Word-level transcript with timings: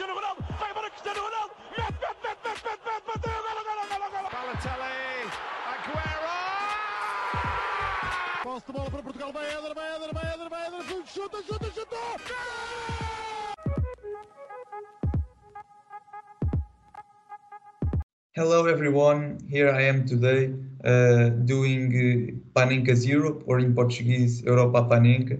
Cristiano 0.00 0.18
Ronaldo, 0.18 0.42
vai 0.58 0.70
embora 0.70 0.88
Cristiano 0.88 1.20
Ronaldo, 1.20 1.54
mete, 1.76 1.92
mete, 1.92 2.24
mete, 2.24 2.40
mete, 2.48 2.64
mete, 2.64 2.88
mete, 2.88 3.04
bateu, 3.04 3.38
golo, 3.44 3.62
golo, 3.68 3.84
golo, 3.90 4.08
golo. 4.16 4.28
Balotelli, 4.32 5.28
Aguero! 5.68 6.36
Posse 8.42 8.66
de 8.66 8.72
bola 8.72 8.90
para 8.90 9.02
Portugal, 9.02 9.30
vai 9.30 9.44
Éder, 9.44 9.74
vai 9.74 9.96
Éder, 9.96 10.14
vai 10.14 10.32
Éder, 10.32 10.48
vai 10.48 10.66
Éder, 10.68 11.04
chuta, 11.04 11.42
chuta, 11.42 11.70
chuta! 11.74 11.96
Hello 18.32 18.66
everyone, 18.66 19.36
here 19.50 19.68
I 19.68 19.82
am 19.82 20.06
today 20.06 20.54
uh, 20.82 21.28
doing 21.44 21.92
uh, 21.92 22.58
Panenka's 22.58 23.04
Europe 23.04 23.44
or 23.46 23.58
in 23.58 23.74
Portuguese 23.74 24.42
Europa 24.46 24.82
Panenka. 24.84 25.38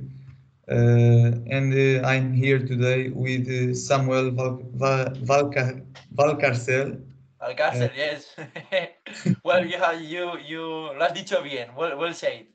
Uh, 0.71 1.33
and 1.51 1.75
uh, 1.75 2.07
I'm 2.07 2.33
here 2.33 2.59
today 2.59 3.11
with 3.11 3.49
uh, 3.49 3.75
Samuel 3.75 4.31
Val- 4.31 4.63
Val- 4.75 5.15
Valcar- 5.31 5.83
Valcarcel. 6.15 7.01
Alcácer, 7.41 7.91
yes. 7.97 8.37
well, 9.45 9.65
you 9.67 9.79
have, 9.79 10.01
you 10.01 10.39
you 10.39 10.63
lo 10.63 11.01
has 11.01 11.13
dicho 11.13 11.43
bien. 11.43 11.75
Well, 11.77 11.97
well 11.99 12.15
said. 12.15 12.47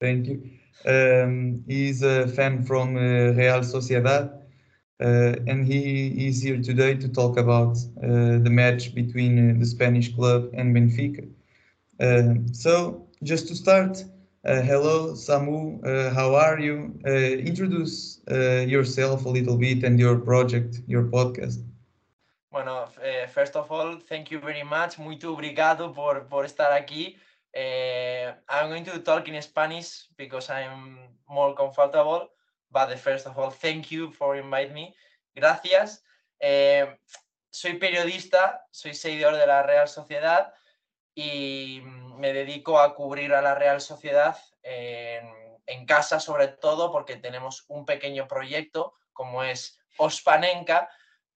Thank 0.00 0.26
you. 0.26 0.42
Um, 0.86 1.64
he's 1.66 2.02
a 2.02 2.26
fan 2.28 2.64
from 2.64 2.96
uh, 2.96 3.00
Real 3.40 3.60
Sociedad, 3.60 4.30
uh, 5.00 5.04
and 5.46 5.66
he 5.66 6.26
is 6.28 6.42
here 6.42 6.60
today 6.60 6.94
to 6.94 7.08
talk 7.08 7.38
about 7.38 7.76
uh, 8.02 8.38
the 8.38 8.50
match 8.50 8.94
between 8.94 9.34
uh, 9.38 9.58
the 9.58 9.66
Spanish 9.66 10.14
club 10.14 10.50
and 10.54 10.74
Benfica. 10.74 11.28
So, 12.52 13.06
just 13.22 13.48
to 13.48 13.54
start, 13.54 14.04
uh, 14.44 14.62
hello, 14.62 15.12
Samu. 15.12 15.84
Uh, 15.84 16.14
how 16.14 16.34
are 16.34 16.58
you? 16.58 16.98
Uh, 17.06 17.10
introduce 17.10 18.20
uh, 18.30 18.64
yourself 18.66 19.24
a 19.24 19.28
little 19.28 19.56
bit 19.56 19.84
and 19.84 19.98
your 19.98 20.18
project, 20.18 20.80
your 20.86 21.04
podcast. 21.04 21.62
Bueno, 22.50 22.88
eh, 23.00 23.26
first 23.28 23.54
of 23.54 23.70
all, 23.70 23.96
thank 24.08 24.30
you 24.30 24.40
very 24.40 24.64
much. 24.64 24.98
Muito 24.98 25.32
obrigado 25.32 25.94
por, 25.94 26.26
por 26.28 26.44
estar 26.44 26.72
aquí. 26.72 27.16
Eh, 27.54 28.32
I'm 28.48 28.68
going 28.68 28.84
to 28.84 28.98
talk 28.98 29.28
in 29.28 29.40
Spanish 29.40 30.08
because 30.16 30.50
I'm 30.50 30.98
more 31.28 31.54
comfortable. 31.54 32.28
But 32.72 32.98
first 32.98 33.26
of 33.26 33.38
all, 33.38 33.50
thank 33.50 33.92
you 33.92 34.10
for 34.10 34.36
inviting 34.36 34.74
me. 34.74 34.94
Gracias. 35.36 36.02
Eh, 36.40 36.86
soy 37.52 37.74
periodista, 37.74 38.62
soy 38.72 38.94
seguidor 38.94 39.36
de 39.36 39.46
la 39.46 39.62
Real 39.62 39.86
Sociedad 39.86 40.52
y 41.14 41.82
me 42.20 42.32
dedico 42.34 42.78
a 42.78 42.94
cubrir 42.94 43.32
a 43.32 43.42
la 43.42 43.54
Real 43.54 43.80
Sociedad 43.80 44.36
en, 44.62 45.40
casa 45.86 46.20
sobre 46.20 46.46
todo 46.48 46.92
porque 46.92 47.16
tenemos 47.16 47.64
un 47.68 47.84
pequeño 47.84 48.28
proyecto 48.28 48.94
como 49.12 49.42
es 49.42 49.80
Ospanenka, 49.96 50.88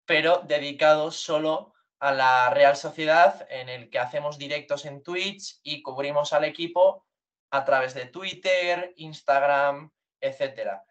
pero 0.06 0.42
dedicado 0.44 1.10
solo 1.10 1.74
a 2.00 2.12
la 2.12 2.50
Real 2.50 2.76
Sociedad, 2.76 3.48
en 3.50 3.70
el 3.70 3.90
que 3.90 3.98
hacemos 3.98 4.38
directos 4.38 4.86
en 4.86 5.02
Twitch 5.02 5.60
y 5.64 5.82
cubrimos 5.82 6.34
al 6.34 6.44
equipo 6.44 7.06
a 7.50 7.64
través 7.64 7.94
de 7.94 8.06
Twitter, 8.06 8.94
Instagram, 8.98 9.92
etc. 10.20 10.82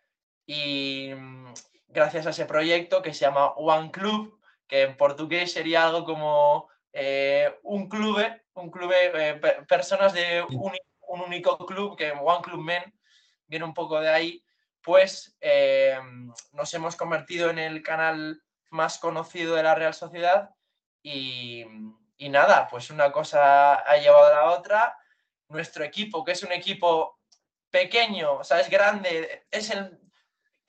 Y 0.46 1.12
mm, 1.14 1.52
gracias 1.88 2.26
a 2.26 2.30
ese 2.30 2.46
proyecto 2.46 3.02
que 3.02 3.12
se 3.12 3.26
llama 3.26 3.52
One 3.52 3.90
Club, 3.90 4.40
que 4.66 4.82
en 4.82 4.96
portugués 4.96 5.52
sería 5.52 5.84
algo 5.84 6.04
como 6.04 6.68
eh, 6.92 7.58
un 7.62 7.88
club, 7.88 8.18
un 8.54 8.70
club, 8.70 8.92
eh, 8.92 9.38
pe- 9.40 9.62
personas 9.66 10.12
de 10.12 10.42
un, 10.42 10.72
un 11.08 11.20
único 11.20 11.58
club, 11.66 11.96
que 11.96 12.12
One 12.12 12.42
Club 12.42 12.60
Men 12.60 12.94
viene 13.46 13.64
un 13.64 13.74
poco 13.74 14.00
de 14.00 14.08
ahí, 14.10 14.44
pues 14.82 15.36
eh, 15.40 15.98
nos 16.52 16.72
hemos 16.74 16.96
convertido 16.96 17.50
en 17.50 17.58
el 17.58 17.82
canal 17.82 18.42
más 18.70 18.98
conocido 18.98 19.54
de 19.54 19.62
la 19.62 19.74
Real 19.74 19.94
Sociedad 19.94 20.50
y, 21.02 21.64
y 22.16 22.28
nada, 22.28 22.68
pues 22.68 22.90
una 22.90 23.12
cosa 23.12 23.74
ha 23.74 23.96
llevado 23.98 24.26
a 24.26 24.32
la 24.32 24.50
otra. 24.50 24.96
Nuestro 25.48 25.84
equipo, 25.84 26.24
que 26.24 26.32
es 26.32 26.42
un 26.42 26.52
equipo 26.52 27.18
pequeño, 27.70 28.34
o 28.34 28.44
sea, 28.44 28.60
es 28.60 28.70
grande, 28.70 29.46
es 29.50 29.70
el, 29.70 30.00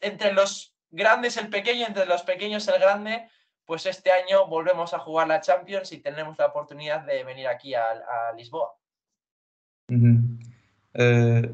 entre 0.02 0.34
los 0.34 0.76
grandes 0.90 1.38
el 1.38 1.50
pequeño, 1.50 1.86
entre 1.86 2.06
los 2.06 2.24
pequeños 2.24 2.68
el 2.68 2.80
grande, 2.80 3.30
pues 3.66 3.86
este 3.86 4.12
año 4.12 4.48
volvemos 4.48 4.94
a 4.94 5.00
jugar 5.00 5.28
la 5.28 5.42
Champions 5.42 5.92
y 5.92 6.00
tenemos 6.00 6.38
la 6.38 6.48
oportunidad 6.48 7.06
de 7.06 7.24
venir 7.24 7.48
aquí 7.48 7.74
a, 7.74 7.92
a 7.92 8.34
Lisboa. 8.36 8.76
Uh, 9.90 11.48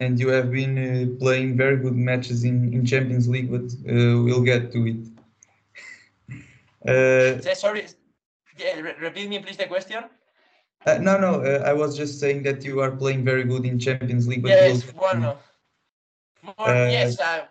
and 0.00 0.18
you 0.18 0.28
have 0.28 0.50
been 0.50 0.76
uh, 0.78 1.18
playing 1.18 1.56
very 1.56 1.76
good 1.76 1.94
matches 1.96 2.44
in, 2.44 2.72
in 2.72 2.84
Champions 2.84 3.28
League, 3.28 3.50
but 3.50 3.72
uh, 3.88 4.22
we'll 4.22 4.42
get 4.42 4.72
to 4.72 4.86
it. 4.86 5.06
Uh, 6.86 7.40
Sorry, 7.54 7.86
repeat 9.00 9.28
me 9.28 9.38
please 9.38 9.56
the 9.56 9.66
question. 9.66 10.04
uh, 10.86 10.98
no, 10.98 11.18
no, 11.18 11.42
uh, 11.42 11.62
I 11.66 11.72
was 11.72 11.96
just 11.96 12.18
saying 12.18 12.42
that 12.44 12.64
you 12.64 12.80
are 12.80 12.90
playing 12.90 13.24
very 13.24 13.44
good 13.44 13.64
in 13.66 13.78
Champions 13.78 14.26
League, 14.26 14.42
but 14.42 14.50
Yes, 14.50 14.84
we'll- 14.86 14.94
bueno. 14.94 15.38
More, 16.42 16.74
yes, 16.88 17.20
uh, 17.20 17.44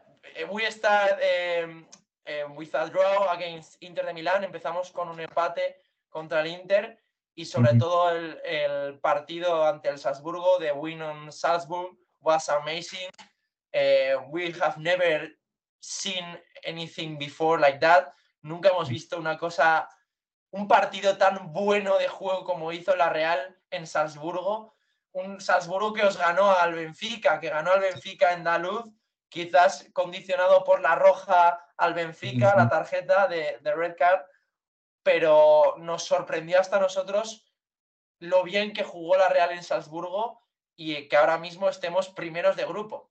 we 0.51 0.65
start 0.71 1.11
um, 1.11 1.85
um, 2.29 2.55
with 2.55 2.73
a 2.75 2.89
draw 2.89 3.29
against 3.31 3.75
Inter 3.81 4.05
de 4.05 4.13
Milán. 4.13 4.43
Empezamos 4.43 4.91
con 4.91 5.09
un 5.09 5.19
empate 5.19 5.75
contra 6.09 6.41
el 6.41 6.47
Inter 6.47 6.97
y 7.35 7.45
sobre 7.45 7.71
Ujú. 7.71 7.79
todo 7.79 8.09
el, 8.11 8.39
el 8.43 8.99
partido 8.99 9.65
ante 9.65 9.89
el 9.89 9.97
Salzburgo, 9.97 10.57
the 10.59 10.71
win 10.71 11.01
on 11.01 11.31
Salzburg 11.31 11.95
was 12.21 12.49
amazing. 12.49 13.09
Uh, 13.73 14.21
we 14.29 14.51
have 14.51 14.77
never 14.77 15.29
seen 15.79 16.25
anything 16.63 17.17
before 17.17 17.59
like 17.59 17.79
that. 17.79 18.13
Nunca 18.41 18.69
hemos 18.69 18.89
visto 18.89 19.17
una 19.17 19.37
cosa, 19.37 19.87
un 20.51 20.67
partido 20.67 21.17
tan 21.17 21.51
bueno 21.51 21.97
de 21.97 22.07
juego 22.07 22.43
como 22.43 22.71
hizo 22.71 22.95
la 22.95 23.09
Real 23.09 23.57
en 23.69 23.85
Salzburgo 23.85 24.75
un 25.11 25.41
Salzburgo 25.41 25.93
que 25.93 26.03
os 26.03 26.17
ganó 26.17 26.51
al 26.51 26.73
Benfica, 26.73 27.39
que 27.39 27.49
ganó 27.49 27.71
al 27.71 27.81
Benfica 27.81 28.33
en 28.33 28.43
Daluz, 28.43 28.85
quizás 29.27 29.87
condicionado 29.93 30.63
por 30.63 30.81
la 30.81 30.95
roja 30.95 31.63
al 31.79 31.93
Benfica, 31.93 32.55
la 32.55 32.69
tarjeta 32.69 33.27
de, 33.27 33.57
de 33.63 33.75
Red 33.75 33.95
Card, 33.97 34.21
pero 35.03 35.75
nos 35.79 36.03
sorprendió 36.03 36.59
hasta 36.59 36.79
nosotros 36.79 37.49
lo 38.19 38.43
bien 38.43 38.73
que 38.73 38.83
jugó 38.83 39.17
la 39.17 39.29
Real 39.29 39.51
en 39.51 39.63
Salzburgo 39.63 40.41
y 40.75 41.07
que 41.07 41.15
ahora 41.15 41.37
mismo 41.37 41.69
estemos 41.69 42.09
primeros 42.09 42.55
de 42.55 42.65
grupo. 42.65 43.09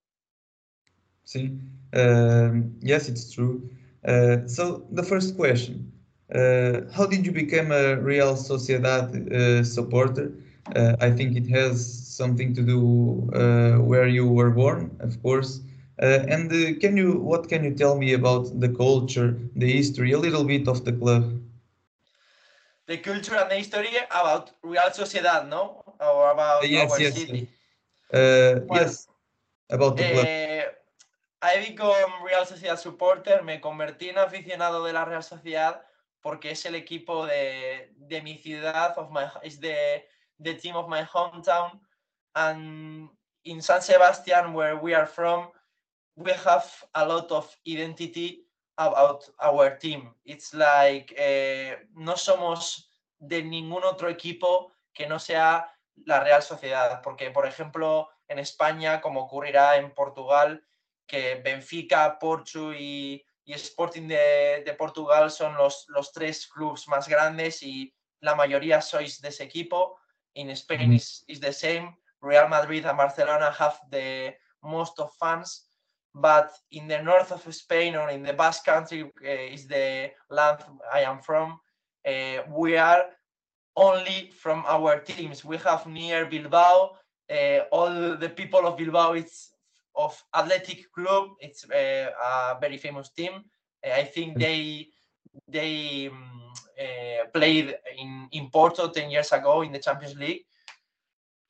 See, 1.24 1.58
um, 1.94 2.78
yes, 2.80 3.08
it's 3.08 3.30
true. 3.30 3.70
Uh, 4.06 4.46
so 4.46 4.86
the 4.92 5.02
first 5.02 5.36
question: 5.36 5.92
uh, 6.34 6.80
How 6.92 7.06
did 7.06 7.26
you 7.26 7.32
become 7.32 7.72
a 7.72 7.96
Real 7.96 8.36
Sociedad 8.36 9.12
uh, 9.30 9.64
supporter? 9.64 10.32
I 11.00 11.10
think 11.10 11.34
it 11.34 11.48
has 11.48 11.80
something 12.18 12.54
to 12.54 12.62
do 12.62 13.30
uh, 13.32 13.80
where 13.80 14.06
you 14.06 14.26
were 14.26 14.50
born, 14.50 14.90
of 15.00 15.20
course. 15.22 15.60
Uh, 16.00 16.24
and 16.28 16.52
uh, 16.52 16.78
can 16.80 16.96
you, 16.96 17.18
what 17.18 17.48
can 17.48 17.64
you 17.64 17.74
tell 17.74 17.98
me 17.98 18.12
about 18.12 18.60
the 18.60 18.68
culture, 18.68 19.36
the 19.56 19.72
history, 19.72 20.12
a 20.12 20.18
little 20.18 20.44
bit 20.44 20.68
of 20.68 20.84
the 20.84 20.92
club? 20.92 21.40
The 22.86 22.98
culture 22.98 23.36
and 23.36 23.50
the 23.50 23.56
history 23.56 23.90
about 24.10 24.52
Real 24.62 24.90
Sociedad, 24.90 25.48
no? 25.48 25.82
Or 26.00 26.30
about 26.30 26.68
Yes, 26.68 26.92
our 26.92 27.00
yes, 27.00 27.14
city. 27.14 27.48
Uh, 28.12 28.60
Well, 28.66 28.82
yes, 28.82 29.08
about 29.68 29.96
the 29.96 30.04
club. 30.04 30.26
Eh, 30.26 30.64
I 31.42 31.66
become 31.68 32.24
Real 32.24 32.46
Sociedad 32.46 32.78
supporter, 32.78 33.42
me 33.42 33.60
convertí 33.60 34.08
en 34.08 34.18
aficionado 34.18 34.84
de 34.84 34.92
la 34.92 35.04
Real 35.04 35.22
Sociedad 35.22 35.82
porque 36.22 36.50
es 36.50 36.64
el 36.66 36.74
equipo 36.74 37.26
de, 37.26 37.90
de 37.96 38.22
mi 38.22 38.38
ciudad, 38.38 38.96
of 38.96 39.10
my, 39.10 39.26
the 40.40 40.54
team 40.54 40.76
of 40.76 40.88
my 40.88 41.02
hometown. 41.02 41.78
And 42.34 43.08
in 43.44 43.62
San 43.62 43.80
Sebastian, 43.82 44.52
where 44.52 44.76
we 44.76 44.94
are 44.94 45.06
from, 45.06 45.48
we 46.18 46.32
have 46.32 46.66
a 46.94 47.06
lot 47.06 47.30
of 47.30 47.46
identity 47.66 48.44
about 48.76 49.22
our 49.40 49.78
team. 49.78 50.10
It's 50.24 50.52
like 50.52 51.14
eh, 51.16 51.76
no 51.94 52.16
somos 52.16 52.90
de 53.18 53.42
ningún 53.42 53.84
otro 53.84 54.08
equipo 54.08 54.72
que 54.92 55.06
no 55.06 55.18
sea 55.18 55.64
la 56.06 56.20
Real 56.20 56.42
Sociedad, 56.42 57.00
porque 57.02 57.30
por 57.30 57.46
ejemplo 57.46 58.08
en 58.28 58.38
España, 58.40 59.00
como 59.00 59.20
ocurrirá 59.22 59.76
en 59.76 59.94
Portugal, 59.94 60.62
que 61.06 61.36
Benfica, 61.36 62.18
Porto 62.18 62.72
y, 62.74 63.24
y 63.44 63.52
Sporting 63.54 64.08
de, 64.08 64.62
de 64.64 64.74
Portugal 64.74 65.30
son 65.30 65.54
los, 65.56 65.86
los 65.88 66.12
tres 66.12 66.46
clubes 66.48 66.86
más 66.88 67.08
grandes 67.08 67.62
y 67.62 67.94
la 68.20 68.34
mayoría 68.34 68.80
sois 68.80 69.20
de 69.20 69.28
ese 69.28 69.44
equipo. 69.44 69.98
In 70.34 70.50
Spain 70.50 70.90
Mhm. 70.90 70.96
is, 70.96 71.24
is 71.28 71.40
the 71.40 71.52
same. 71.52 71.96
Real 72.20 72.48
Madrid 72.48 72.84
and 72.86 72.96
Barcelona 72.98 73.50
have 73.58 73.78
the 73.90 74.36
most 74.60 74.98
of 75.00 75.10
fans, 75.18 75.67
but 76.14 76.52
in 76.72 76.88
the 76.88 77.02
north 77.02 77.32
of 77.32 77.54
Spain 77.54 77.94
or 77.96 78.10
in 78.10 78.22
the 78.22 78.32
Basque 78.32 78.64
Country 78.64 79.02
uh, 79.02 79.54
is 79.54 79.66
the 79.66 80.10
land 80.30 80.58
I 80.92 81.02
am 81.02 81.20
from. 81.20 81.60
uh, 82.06 82.42
we 82.50 82.76
are 82.76 83.04
only 83.76 84.30
from 84.34 84.64
our 84.66 84.98
teams. 84.98 85.44
We 85.44 85.56
have 85.58 85.86
near 85.86 86.26
Bilbao, 86.26 86.96
uh, 87.30 87.58
all 87.70 88.16
the 88.16 88.28
people 88.28 88.66
of 88.66 88.76
Bilbao, 88.76 89.12
it's 89.12 89.50
of 89.94 90.20
Athletic 90.34 90.90
Club. 90.92 91.30
It's 91.40 91.64
uh, 91.70 92.10
a 92.24 92.58
very 92.60 92.76
famous 92.76 93.10
team. 93.10 93.44
I 93.84 94.04
think 94.04 94.38
they 94.38 94.88
they 95.46 96.08
um, 96.08 96.52
uh, 96.80 97.26
played 97.32 97.76
in, 97.96 98.28
in 98.32 98.50
Porto 98.50 98.88
10 98.88 99.10
years 99.10 99.30
ago 99.32 99.62
in 99.62 99.72
the 99.72 99.78
Champions 99.78 100.16
League. 100.16 100.44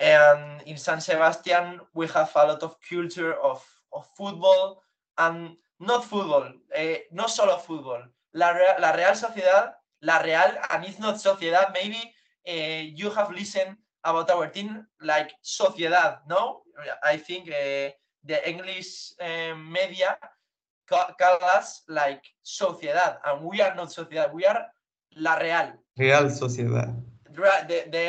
And 0.01 0.63
in 0.67 0.77
San 0.77 1.01
Sebastian, 1.01 1.81
we 1.95 2.07
have 2.09 2.31
a 2.35 2.47
lot 2.47 2.63
of 2.63 2.77
culture 2.89 3.35
of, 3.35 3.65
of 3.99 4.07
football 4.17 4.83
and 5.19 5.57
not 5.81 6.05
football, 6.05 6.47
eh, 6.75 6.99
no 7.13 7.27
solo 7.27 7.57
football. 7.59 8.03
La, 8.35 8.53
Rea- 8.53 8.79
la 8.81 8.93
Real 8.93 9.15
Sociedad, 9.15 9.75
La 10.03 10.19
Real, 10.19 10.51
and 10.71 10.85
it's 10.85 10.99
not 10.99 11.17
Sociedad, 11.17 11.73
maybe 11.73 12.01
uh, 12.49 12.83
you 13.01 13.11
have 13.11 13.31
listened 13.33 13.77
about 14.05 14.31
our 14.31 14.47
team 14.49 14.87
like 15.03 15.31
Sociedad, 15.43 16.21
no? 16.29 16.63
I 17.03 17.17
think 17.17 17.49
uh, 17.49 17.91
the 18.25 18.39
English 18.49 19.13
uh, 19.21 19.55
media 19.57 20.17
ca- 20.87 21.13
call 21.19 21.39
us 21.59 21.83
like 21.89 22.23
Sociedad, 22.45 23.19
and 23.25 23.43
we 23.45 23.61
are 23.61 23.75
not 23.75 23.89
Sociedad, 23.89 24.33
we 24.33 24.45
are 24.47 24.67
La 25.17 25.35
Real. 25.37 25.73
Real 25.97 26.31
Sociedad. 26.31 26.95
The, 27.31 27.85
the, 27.91 28.05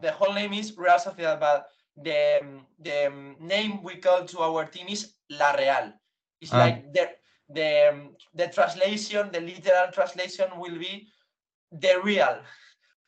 the 0.00 0.12
whole 0.12 0.32
name 0.34 0.52
is 0.52 0.76
Real 0.76 0.98
Sociedad, 0.98 1.40
but 1.40 1.66
the, 1.96 2.40
the 2.80 3.34
name 3.40 3.82
we 3.82 3.96
call 3.96 4.24
to 4.24 4.40
our 4.40 4.64
team 4.66 4.88
is 4.88 5.14
La 5.30 5.52
Real. 5.52 5.92
It's 6.40 6.52
Ah. 6.52 6.58
like 6.58 6.92
the, 6.92 7.10
the, 7.48 7.88
um, 7.90 8.16
the 8.34 8.48
translation, 8.48 9.30
the 9.32 9.40
literal 9.40 9.90
translation 9.92 10.48
will 10.58 10.78
be 10.78 11.08
the 11.72 12.00
real, 12.02 12.40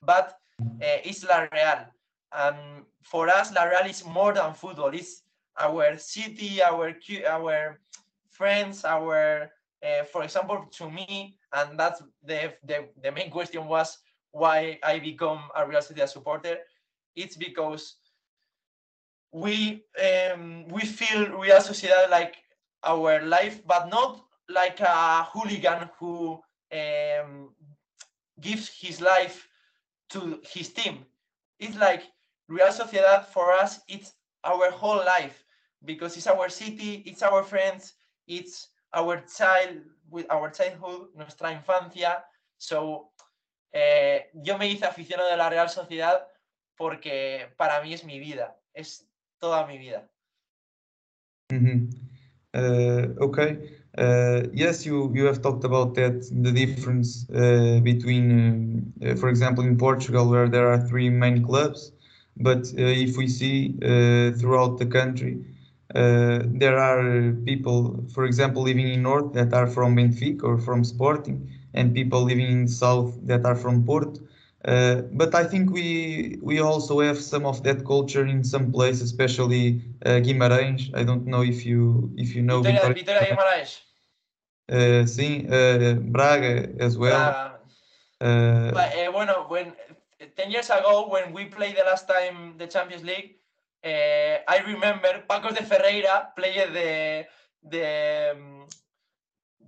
but 0.03 0.38
uh, 0.83 1.00
it's 1.05 1.25
La 1.25 1.47
Real. 1.53 1.87
And 2.33 2.85
for 3.03 3.29
us, 3.29 3.53
La 3.53 3.65
Real 3.65 3.87
is 3.87 4.05
more 4.05 4.33
than 4.35 4.55
football. 4.55 4.93
It's 4.94 5.23
our 5.59 5.97
city, 5.97 6.62
our 6.62 6.94
our 7.29 7.81
friends, 8.31 8.85
our 8.85 9.50
uh, 9.82 10.05
for 10.05 10.25
example, 10.25 10.67
to 10.73 10.91
me, 10.91 11.37
and 11.53 11.79
that's 11.79 12.03
the, 12.23 12.55
the 12.65 12.89
the 13.03 13.11
main 13.12 13.31
question 13.31 13.67
was 13.67 13.99
why 14.32 14.79
I 14.82 14.99
become 14.99 15.41
a 15.55 15.67
Real 15.67 15.81
Sociedad 15.81 16.09
supporter. 16.09 16.59
It's 17.15 17.37
because 17.37 17.97
we 19.32 19.84
um, 20.02 20.69
we 20.69 20.82
feel 20.82 21.28
Real 21.38 21.61
Sociedad 21.61 22.11
like 22.11 22.37
our 22.82 23.23
life, 23.23 23.61
but 23.67 23.88
not 23.88 24.25
like 24.49 24.81
a 24.81 25.25
hooligan 25.25 25.90
who 25.99 26.40
um, 26.73 27.50
gives 28.40 28.69
his 28.69 29.00
life 29.00 29.49
to 30.11 30.40
his 30.43 30.70
team. 30.73 31.05
It's 31.58 31.76
like 31.76 32.02
Real 32.49 32.69
Sociedad 32.69 33.26
for 33.26 33.52
us. 33.52 33.81
It's 33.88 34.12
our 34.44 34.70
whole 34.70 35.05
life 35.05 35.44
because 35.84 36.17
it's 36.17 36.26
our 36.26 36.49
city, 36.49 37.02
it's 37.06 37.22
our 37.22 37.43
friends, 37.43 37.94
it's 38.26 38.69
our 38.94 39.22
child 39.26 39.79
with 40.08 40.26
our 40.31 40.50
childhood, 40.50 41.08
nuestra 41.17 41.50
infancia. 41.52 42.22
So 42.58 43.11
eh, 43.72 44.26
yo 44.43 44.56
me 44.56 44.69
hice 44.69 44.87
aficionado 44.87 45.31
de 45.31 45.37
la 45.37 45.50
Real 45.50 45.69
Sociedad 45.69 46.26
porque 46.76 47.52
para 47.56 47.82
mí 47.82 47.93
es 47.93 48.05
mi 48.05 48.19
vida, 48.19 48.56
es 48.75 49.06
toda 49.41 49.67
mi 49.67 49.79
vida. 49.79 50.09
Mm 51.53 51.65
-hmm. 51.65 52.06
Uh, 52.56 53.25
okay. 53.25 53.59
Uh, 53.99 54.43
yes, 54.53 54.85
you, 54.85 55.11
you 55.15 55.25
have 55.25 55.41
talked 55.41 55.65
about 55.65 55.94
that, 55.94 56.23
the 56.43 56.53
difference 56.53 57.27
uh, 57.33 57.81
between, 57.81 58.93
uh, 59.03 59.15
for 59.15 59.29
example, 59.29 59.65
in 59.65 59.77
Portugal, 59.77 60.29
where 60.29 60.49
there 60.49 60.69
are 60.69 60.87
three 60.88 61.09
main 61.09 61.43
clubs, 61.43 61.93
but 62.37 62.67
if 62.77 63.17
we 63.17 63.27
see 63.27 63.73
throughout 64.38 64.79
the 64.79 64.87
country, 64.87 65.44
there 65.94 66.79
are 66.79 67.32
people, 67.44 68.05
for 68.12 68.27
example, 68.27 68.62
living 68.62 68.89
in 68.89 69.03
North 69.03 69.32
that 69.32 69.55
are 69.55 69.67
from 69.67 69.97
Benfica 69.97 70.44
or 70.44 70.59
from 70.59 70.85
Sporting, 70.85 71.49
and 71.73 71.94
people 71.94 72.23
living 72.23 72.50
in 72.50 72.69
South 72.69 73.15
that 73.27 73.47
are 73.47 73.56
from 73.56 73.85
Porto. 73.85 74.21
Uh, 74.67 75.03
but 75.13 75.35
I 75.35 75.45
think 75.45 75.71
we 75.71 76.39
we 76.43 76.59
also 76.61 77.01
have 77.01 77.19
some 77.21 77.47
of 77.47 77.63
that 77.63 77.85
culture 77.87 78.27
in 78.27 78.43
some 78.43 78.73
places, 78.73 79.03
especially 79.03 79.81
uh, 80.05 80.19
Guimarães. 80.27 80.91
I 80.95 81.05
don't 81.05 81.25
know 81.27 81.43
if 81.43 81.65
you 81.65 82.11
if 82.17 82.35
you 82.35 82.43
know 82.43 82.63
Vitória- 82.63 82.95
Vitoria 82.95 83.23
Guimarães. 83.31 83.81
Uh, 84.69 85.07
sim, 85.07 85.47
uh, 85.47 85.95
Braga 86.11 86.69
as 86.81 86.99
well. 86.99 87.53
Uh, 88.21 88.71
But, 88.73 88.91
eh, 88.97 89.09
bueno, 89.09 89.47
when 89.49 89.73
10 90.37 90.51
years 90.51 90.71
ago, 90.71 91.09
when 91.09 91.33
we 91.33 91.45
played 91.47 91.77
the 91.77 91.85
last 91.85 92.09
time 92.09 92.57
the 92.59 92.67
Champions 92.67 93.05
League, 93.05 93.37
eh, 93.85 94.43
I 94.49 94.59
remember 94.67 95.23
Pacos 95.29 95.55
de 95.55 95.63
Ferreira 95.63 96.33
played 96.37 96.73
the 96.75 97.27
the 97.63 97.87
um, 98.35 98.67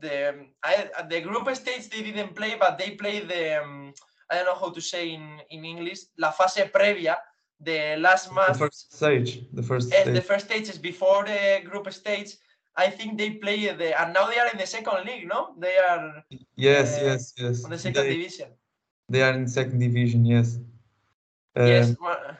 the 0.00 0.46
I, 0.62 0.88
the 1.08 1.20
group 1.20 1.46
stage 1.54 1.88
they 1.90 2.02
didn't 2.02 2.34
play, 2.34 2.56
but 2.58 2.78
they 2.78 2.90
played 2.96 3.28
the 3.28 3.62
um, 3.62 3.94
I 4.30 4.36
don't 4.36 4.46
know 4.46 4.54
how 4.60 4.70
to 4.70 4.80
say 4.80 5.10
in, 5.10 5.40
in 5.50 5.64
English 5.64 6.00
la 6.18 6.30
fase 6.32 6.64
previa, 6.72 7.16
the 7.60 7.96
last 7.98 8.28
the 8.28 8.34
match. 8.34 8.56
first 8.58 8.92
stage, 8.94 9.30
the 9.52 9.62
first 9.62 9.90
Yes, 9.90 10.06
the 10.06 10.20
first 10.20 10.44
stage 10.46 10.68
is 10.68 10.78
before 10.78 11.24
the 11.24 11.60
group 11.64 11.90
stage. 11.92 12.36
I 12.76 12.90
think 12.90 13.18
they 13.18 13.30
play 13.30 13.72
the 13.74 14.00
and 14.00 14.12
now 14.14 14.26
they 14.30 14.38
are 14.38 14.50
in 14.52 14.58
the 14.58 14.66
second 14.66 15.04
league, 15.06 15.26
no? 15.26 15.54
They 15.58 15.76
are 15.78 16.22
Yes, 16.56 16.98
uh, 16.98 17.04
yes, 17.06 17.32
yes. 17.36 17.64
on 17.64 17.70
the 17.70 17.78
second 17.78 18.04
They, 18.04 18.16
division. 18.16 18.48
they 19.08 19.22
are 19.22 19.32
in 19.32 19.48
second 19.48 19.78
division. 19.80 20.24
Yes. 20.24 20.58
yes, 21.56 21.88
Um, 21.90 22.36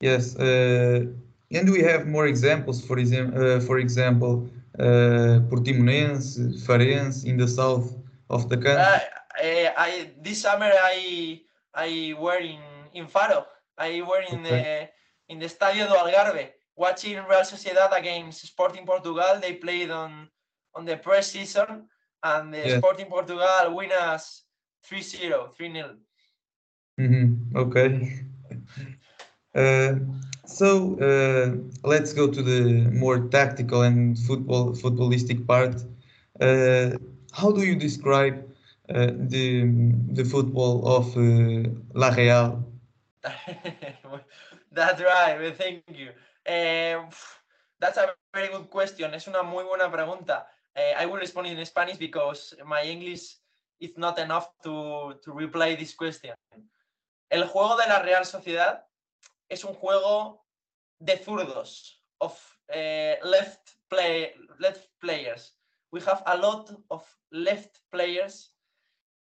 Yes, 0.00 0.36
uh, 0.36 1.06
and 1.50 1.70
we 1.72 1.82
have 1.82 2.06
more 2.06 2.26
examples. 2.28 2.84
For 2.84 2.98
example, 2.98 3.34
uh, 3.42 3.60
for 3.60 3.78
example, 3.78 4.48
uh, 4.78 5.40
Portimonense, 5.50 6.38
Farense 6.64 7.24
in 7.24 7.36
the 7.36 7.48
south 7.48 7.96
of 8.30 8.48
the 8.48 8.56
country. 8.56 9.02
Uh, 9.38 9.42
eh, 9.44 9.72
I 9.76 10.10
this 10.20 10.42
summer 10.42 10.70
I 10.72 11.40
I 11.74 12.14
were 12.18 12.38
in 12.40 12.60
in 12.94 13.06
Faro. 13.06 13.46
I 13.78 14.02
were 14.02 14.22
in 14.22 14.42
the 14.42 14.88
in 15.28 15.38
the 15.38 15.46
Estadio 15.46 15.88
do 15.88 15.94
Algarve 15.94 16.50
watching 16.76 17.16
Real 17.28 17.42
Sociedad 17.44 17.92
against 17.96 18.46
Sporting 18.46 18.86
Portugal. 18.86 19.38
They 19.40 19.54
played 19.54 19.90
on 19.90 20.28
on 20.74 20.84
the 20.84 20.96
pre-season 20.96 21.88
and 22.22 22.54
the 22.54 22.68
Yeah. 22.68 22.78
Sporting 22.78 23.06
Portugal 23.06 23.74
win 23.74 23.92
us 23.92 24.44
3-0, 24.84 25.52
3-0. 25.56 25.96
Mhm, 26.98 27.54
Okay. 27.56 27.90
Uh, 29.54 29.94
so 30.46 30.96
uh, 31.00 31.56
let's 31.88 32.12
go 32.12 32.28
to 32.30 32.42
the 32.42 32.90
more 32.92 33.28
tactical 33.28 33.82
and 33.82 34.18
football 34.18 34.72
footballistic 34.72 35.46
part. 35.46 35.74
Uh, 36.40 36.90
how 37.32 37.50
do 37.52 37.62
you 37.64 37.74
describe 37.76 38.47
uh, 38.94 39.12
the 39.28 39.68
the 40.12 40.24
football 40.24 40.86
of 40.86 41.16
uh, 41.16 41.68
La 41.94 42.10
Real? 42.10 42.64
That's 44.72 45.00
right, 45.02 45.56
thank 45.56 45.82
you. 45.88 46.10
Um, 46.48 47.08
that's 47.80 47.96
a 47.96 48.14
very 48.32 48.48
good 48.48 48.70
question. 48.70 49.14
Es 49.14 49.26
una 49.28 49.42
muy 49.42 49.64
buena 49.64 49.90
pregunta. 49.90 50.46
Eh, 50.74 50.94
I 50.96 51.06
will 51.06 51.18
respond 51.18 51.46
in 51.46 51.64
Spanish 51.66 51.96
because 51.96 52.54
my 52.66 52.82
English 52.82 53.36
is 53.80 53.96
not 53.96 54.18
enough 54.18 54.48
to, 54.62 55.14
to 55.24 55.32
reply 55.32 55.74
this 55.74 55.94
question. 55.94 56.34
El 57.30 57.44
juego 57.44 57.76
de 57.76 57.88
la 57.88 58.00
Real 58.00 58.24
Sociedad 58.24 58.84
es 59.48 59.64
un 59.64 59.74
juego 59.74 60.44
de 61.00 61.16
zurdos, 61.16 62.02
of 62.20 62.38
eh, 62.68 63.18
left, 63.22 63.76
play, 63.88 64.34
left 64.58 64.88
players. 65.00 65.54
We 65.90 66.00
have 66.00 66.22
a 66.26 66.36
lot 66.36 66.70
of 66.90 67.04
left 67.30 67.80
players, 67.90 68.52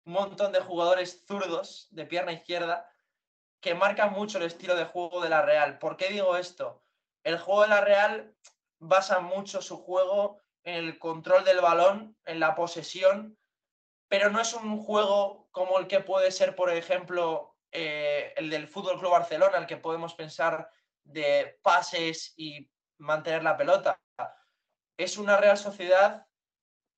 montón 0.05 0.51
de 0.51 0.61
jugadores 0.61 1.25
zurdos 1.25 1.87
de 1.91 2.05
pierna 2.05 2.31
izquierda 2.31 2.89
que 3.59 3.73
marcan 3.73 4.13
mucho 4.13 4.37
el 4.37 4.45
estilo 4.45 4.75
de 4.75 4.85
juego 4.85 5.21
de 5.21 5.29
la 5.29 5.41
Real. 5.41 5.79
¿Por 5.79 5.97
qué 5.97 6.09
digo 6.09 6.37
esto? 6.37 6.83
El 7.23 7.39
juego 7.39 7.63
de 7.63 7.69
la 7.69 7.81
Real 7.81 8.35
basa 8.79 9.19
mucho 9.19 9.61
su 9.61 9.77
juego 9.77 10.39
en 10.63 10.75
el 10.75 10.99
control 10.99 11.43
del 11.43 11.61
balón, 11.61 12.15
en 12.25 12.39
la 12.39 12.55
posesión, 12.55 13.37
pero 14.07 14.29
no 14.29 14.39
es 14.39 14.53
un 14.53 14.77
juego 14.77 15.47
como 15.51 15.79
el 15.79 15.87
que 15.87 15.99
puede 15.99 16.31
ser, 16.31 16.55
por 16.55 16.69
ejemplo, 16.69 17.55
eh, 17.71 18.33
el 18.35 18.49
del 18.49 18.67
Fútbol 18.67 18.99
Club 18.99 19.11
Barcelona, 19.11 19.57
el 19.57 19.65
que 19.65 19.77
podemos 19.77 20.13
pensar 20.13 20.69
de 21.03 21.59
pases 21.61 22.33
y 22.37 22.69
mantener 22.97 23.43
la 23.43 23.57
pelota. 23.57 23.99
Es 24.97 25.17
una 25.17 25.37
Real 25.37 25.57
Sociedad, 25.57 26.27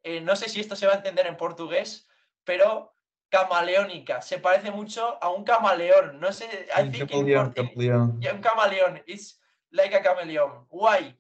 eh, 0.04 0.22
no 0.22 0.36
sé 0.36 0.50
si 0.50 0.60
esto 0.60 0.76
se 0.76 0.86
va 0.86 0.94
a 0.94 0.98
entender 0.98 1.28
en 1.28 1.38
portugués, 1.38 2.08
pero 2.44 2.94
camaleónica. 3.30 4.22
Se 4.22 4.40
parece 4.40 4.72
mucho 4.72 5.22
a 5.22 5.30
un 5.30 5.44
camaleón. 5.44 6.20
No 6.20 6.32
sé, 6.32 6.68
I 6.76 6.90
think 6.90 7.10
camaleón, 7.10 7.54
camaleón. 7.54 8.22
yeah, 8.22 8.34
un 8.34 8.42
camaleón. 8.42 9.02
It's 9.06 9.40
like 9.72 9.96
a 9.96 10.02
chameleon. 10.02 10.66
Why? 10.70 11.16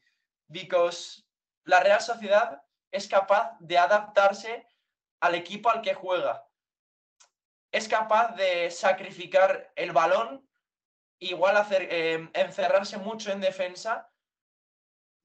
Because 0.47 1.23
la 1.65 1.81
Real 1.81 2.01
Sociedad 2.01 2.61
es 2.91 3.07
capaz 3.07 3.57
de 3.59 3.77
adaptarse 3.77 4.67
al 5.19 5.35
equipo 5.35 5.69
al 5.69 5.81
que 5.81 5.93
juega. 5.93 6.47
Es 7.71 7.87
capaz 7.87 8.35
de 8.35 8.71
sacrificar 8.71 9.71
el 9.75 9.91
balón, 9.91 10.47
igual 11.19 11.57
hacer, 11.57 11.87
eh, 11.91 12.29
encerrarse 12.33 12.97
mucho 12.97 13.31
en 13.31 13.41
defensa. 13.41 14.09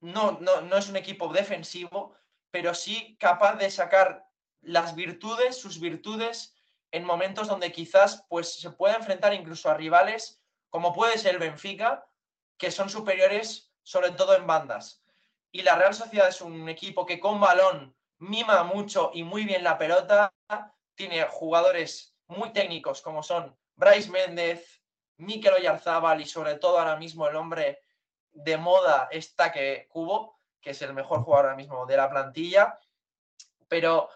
No, 0.00 0.38
no, 0.40 0.60
no 0.62 0.76
es 0.76 0.88
un 0.88 0.96
equipo 0.96 1.32
defensivo, 1.32 2.16
pero 2.50 2.74
sí 2.74 3.16
capaz 3.20 3.54
de 3.54 3.70
sacar 3.70 4.26
las 4.60 4.96
virtudes, 4.96 5.56
sus 5.56 5.78
virtudes 5.78 6.56
en 6.92 7.04
momentos 7.04 7.48
donde 7.48 7.72
quizás 7.72 8.24
pues, 8.28 8.60
se 8.60 8.70
pueda 8.70 8.94
enfrentar 8.94 9.34
incluso 9.34 9.68
a 9.68 9.74
rivales 9.74 10.40
como 10.70 10.94
puede 10.94 11.18
ser 11.18 11.34
el 11.34 11.40
Benfica, 11.40 12.06
que 12.56 12.70
son 12.70 12.88
superiores 12.88 13.70
sobre 13.82 14.12
todo 14.12 14.36
en 14.36 14.46
bandas. 14.46 15.02
Y 15.50 15.62
la 15.62 15.74
Real 15.74 15.92
Sociedad 15.92 16.28
es 16.28 16.40
un 16.40 16.68
equipo 16.68 17.04
que 17.04 17.20
con 17.20 17.40
balón 17.40 17.94
mima 18.18 18.62
mucho 18.62 19.10
y 19.12 19.24
muy 19.24 19.44
bien 19.44 19.64
la 19.64 19.76
pelota, 19.76 20.32
tiene 20.94 21.24
jugadores 21.24 22.16
muy 22.26 22.52
técnicos 22.52 23.02
como 23.02 23.22
son 23.22 23.56
Bryce 23.74 24.10
Méndez, 24.10 24.82
Mikel 25.16 25.54
Oyarzábal 25.54 26.20
y 26.20 26.26
sobre 26.26 26.54
todo 26.54 26.78
ahora 26.78 26.96
mismo 26.96 27.28
el 27.28 27.36
hombre 27.36 27.80
de 28.30 28.56
moda 28.56 29.08
está 29.10 29.52
que 29.52 29.88
Cubo, 29.90 30.38
que 30.60 30.70
es 30.70 30.80
el 30.82 30.94
mejor 30.94 31.22
jugador 31.22 31.46
ahora 31.46 31.56
mismo 31.56 31.84
de 31.84 31.96
la 31.96 32.08
plantilla. 32.08 32.78
Pero 33.68 34.08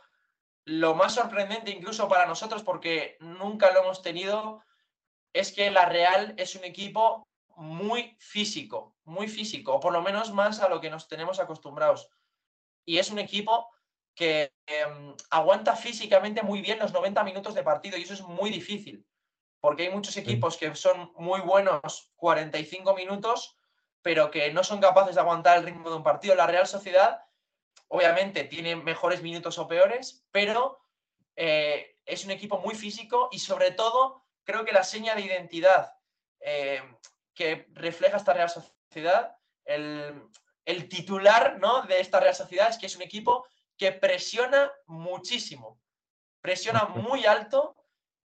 lo 0.67 0.97
más 0.97 1.15
sorprendente 1.15 1.71
incluso 1.71 2.09
para 2.09 2.27
nosotros, 2.27 2.65
porque 2.65 3.17
nunca 3.21 3.73
lo 3.73 3.85
hemos 3.85 4.03
tenido, 4.03 4.63
es 5.33 5.53
que 5.53 5.71
la 5.71 5.87
Real 5.87 6.35
es 6.37 6.57
un 6.57 6.65
equipo 6.65 7.29
muy 7.57 8.17
físico, 8.19 8.97
muy 9.05 9.29
físico, 9.29 9.75
o 9.75 9.81
por 9.81 9.93
lo 9.93 10.03
menos 10.03 10.33
más 10.33 10.61
a 10.61 10.69
lo 10.69 10.81
que 10.81 10.91
nos 10.91 11.07
tenemos 11.07 11.39
acostumbrados. 11.39 12.11
Y 12.85 12.99
es 12.99 13.11
un 13.11 13.21
equipo 13.21 13.71
que 14.17 14.53
em, 14.67 15.15
aguanta 15.31 15.77
físicamente 15.77 16.43
muy 16.43 16.61
bien 16.61 16.81
los 16.81 16.93
90 16.93 17.23
minutos 17.23 17.55
de 17.55 17.63
partido 17.63 17.97
y 17.97 18.03
eso 18.03 18.15
es 18.15 18.23
muy 18.23 18.51
difícil, 18.51 19.07
porque 19.61 19.85
hay 19.85 19.91
muchos 19.91 20.17
equipos 20.17 20.57
que 20.57 20.75
son 20.75 21.13
muy 21.17 21.41
buenos 21.43 22.11
45 22.17 22.93
minutos, 22.95 23.57
pero 24.03 24.33
que 24.33 24.53
no 24.53 24.65
son 24.65 24.81
capaces 24.81 25.15
de 25.15 25.21
aguantar 25.21 25.59
el 25.59 25.65
ritmo 25.65 25.91
de 25.91 25.97
un 25.97 26.03
partido. 26.03 26.35
La 26.35 26.47
Real 26.49 26.67
Sociedad, 26.67 27.21
obviamente, 27.89 28.45
tiene 28.45 28.77
mejores 28.77 29.23
minutos 29.23 29.59
o 29.59 29.69
peores, 29.69 30.27
pero 30.31 30.81
eh, 31.37 31.97
es 32.05 32.25
un 32.25 32.31
equipo 32.31 32.59
muy 32.59 32.75
físico 32.75 33.29
y 33.33 33.39
sobre 33.39 33.71
todo 33.73 34.25
creo 34.45 34.65
que 34.65 34.73
la 34.73 34.85
seña 34.85 35.15
de 35.15 35.23
identidad 35.23 35.93
eh, 36.41 36.83
que 37.35 37.69
refleja 37.73 38.17
esta 38.17 38.33
Real 38.33 38.51
Sociedad, 38.51 39.37
el, 39.65 40.23
el 40.65 40.89
titular 40.89 41.59
¿no? 41.59 41.83
de 41.83 42.01
esta 42.01 42.21
Real 42.21 42.35
Sociedad 42.35 42.71
es 42.71 42.79
que 42.79 42.87
es 42.87 42.97
un 42.97 43.03
equipo 43.03 43.47
que 43.77 43.93
presiona 43.93 44.73
muchísimo, 44.87 45.81
presiona 46.41 46.85
muy 46.85 47.27
alto 47.27 47.77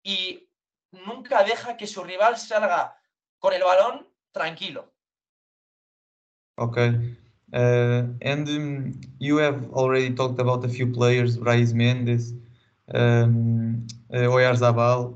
y 0.02 0.50
nunca 0.92 1.44
deja 1.44 1.78
que 1.78 1.86
su 1.88 2.04
rival 2.04 2.38
salga 2.38 3.00
con 3.40 3.54
el 3.54 3.64
balón 3.64 4.12
tranquilo. 4.32 4.94
Okay. 6.56 7.27
Uh, 7.54 8.04
and 8.22 8.48
um, 8.50 9.02
you 9.20 9.38
have 9.38 9.72
already 9.72 10.14
talked 10.14 10.40
about 10.40 10.66
a 10.66 10.70
few 10.70 10.88
players, 10.88 11.38
Brais 11.38 11.74
Mendez, 11.74 12.34
um, 12.94 13.88
uh, 14.14 14.18
Oyarzabal, 14.18 15.16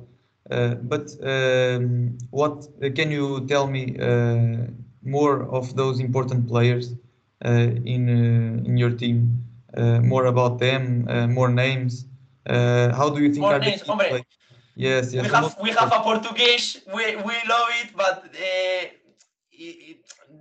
uh, 0.50 0.76
but 0.76 1.12
um, 1.24 2.18
what 2.32 2.68
can 2.96 3.12
you 3.12 3.46
tell 3.48 3.68
me 3.68 3.98
uh, 4.00 4.68
more 5.04 5.44
of 5.44 5.76
those 5.76 6.00
important 6.00 6.48
players 6.48 6.94
uh, 7.46 7.50
in 7.86 8.10
uh, 8.10 8.68
in 8.68 8.78
your 8.78 8.92
team? 8.92 9.46
Uh, 9.76 10.02
more 10.02 10.26
about 10.26 10.60
them, 10.60 11.08
uh, 11.08 11.28
more 11.28 11.48
names. 11.50 12.06
Uh, 12.46 12.94
how 12.94 13.10
do 13.10 13.22
you 13.24 13.30
think? 13.30 13.42
More 13.42 13.60
names, 13.60 13.82
hombre. 13.82 14.26
Yes, 14.76 15.14
yes. 15.14 15.24
we 15.24 15.30
have 15.30 15.58
we 15.62 15.70
have 15.72 15.92
a 15.94 16.00
Portuguese. 16.00 16.82
We 16.94 17.16
we 17.16 17.36
love 17.48 17.70
it, 17.82 17.96
but 17.96 18.26
uh, 18.36 18.88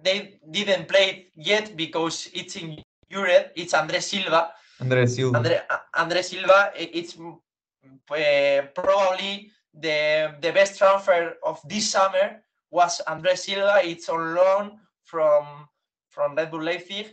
they 0.02 0.40
didn't 0.50 0.88
play 0.88 1.26
yet 1.34 1.76
because 1.76 2.28
it's 2.32 2.56
in 2.56 2.78
Europe. 3.08 3.52
It's 3.56 3.72
André 3.72 4.02
Silva. 4.02 4.52
André 4.80 5.08
Silva. 5.08 5.38
Andre, 5.38 5.60
Andre 5.94 6.22
Silva. 6.22 6.72
It's 6.76 7.16
uh, 7.18 8.62
probably 8.74 9.50
the 9.74 10.34
the 10.40 10.52
best 10.52 10.78
transfer 10.78 11.36
of 11.44 11.60
this 11.68 11.90
summer 11.90 12.42
was 12.70 13.00
Andre 13.06 13.34
Silva. 13.34 13.80
It's 13.84 14.08
on 14.08 14.34
loan 14.34 14.78
from 15.04 15.68
from 16.08 16.34
Red 16.34 16.50
Bull 16.50 16.62
Leipzig, 16.62 17.12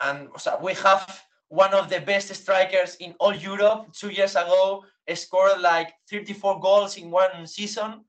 and 0.00 0.28
so 0.36 0.58
we 0.62 0.74
have 0.74 1.22
one 1.48 1.74
of 1.74 1.88
the 1.90 2.00
best 2.00 2.32
strikers 2.34 2.96
in 2.96 3.14
all 3.18 3.34
Europe. 3.34 3.92
Two 3.92 4.10
years 4.10 4.36
ago, 4.36 4.84
scored 5.14 5.60
like 5.60 5.92
34 6.08 6.60
goals 6.60 6.96
in 6.96 7.10
one 7.10 7.46
season, 7.46 8.04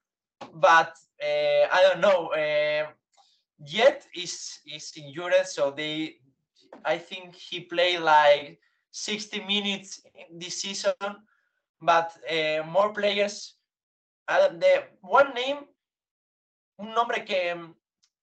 but 0.53 0.95
uh, 1.23 1.65
I 1.71 1.81
don't 1.89 2.01
know. 2.01 2.27
Uh, 2.27 2.91
yet 3.65 4.07
is 4.15 4.59
is 4.65 4.91
in 4.95 5.09
Europe, 5.09 5.45
so 5.45 5.71
they. 5.71 6.17
I 6.85 6.97
think 6.97 7.35
he 7.35 7.59
played 7.59 7.99
like 7.99 8.59
60 8.91 9.43
minutes 9.43 10.01
in 10.15 10.39
this 10.39 10.61
season, 10.61 10.93
but 11.81 12.15
uh, 12.29 12.63
more 12.65 12.93
players. 12.93 13.55
Uh, 14.27 14.47
the 14.49 14.83
one 15.01 15.33
name, 15.33 15.67
un 16.77 16.93
nombre 16.93 17.25
que, 17.25 17.55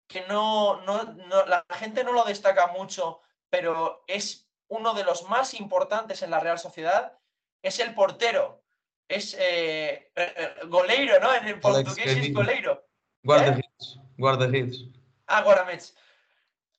que 0.06 0.26
no, 0.28 0.82
no, 0.84 1.14
no, 1.28 1.46
la 1.46 1.64
gente 1.70 2.04
no 2.04 2.12
lo 2.12 2.24
destaca 2.24 2.66
mucho, 2.78 3.20
pero 3.48 4.04
es 4.06 4.46
uno 4.68 4.92
de 4.94 5.04
los 5.04 5.28
más 5.28 5.54
importantes 5.54 6.22
en 6.22 6.30
la 6.30 6.40
Real 6.40 6.58
Sociedad, 6.58 7.18
es 7.62 7.80
el 7.80 7.94
portero. 7.94 8.62
Es 9.08 9.34
eh, 9.34 10.10
eh, 10.16 10.34
eh, 10.36 10.54
goleiro, 10.66 11.20
¿no? 11.20 11.34
En 11.34 11.46
el 11.46 11.60
portugués 11.60 12.06
es 12.06 12.32
goleiro. 12.32 12.86
Guarda-redes. 13.22 13.98
Guarda-redes. 14.16 14.84
Ah, 15.26 15.42
Guaramets. 15.42 15.94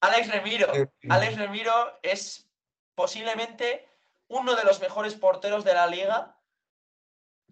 Alex 0.02 0.30
Remiro. 0.30 0.72
Alex 1.10 1.38
Remiro 1.38 2.00
es 2.04 2.50
posiblemente 2.96 3.88
uno 4.28 4.56
de 4.56 4.64
los 4.64 4.80
mejores 4.80 5.16
porteros 5.16 5.64
de 5.64 5.74
la 5.74 5.88
liga. 5.88 6.38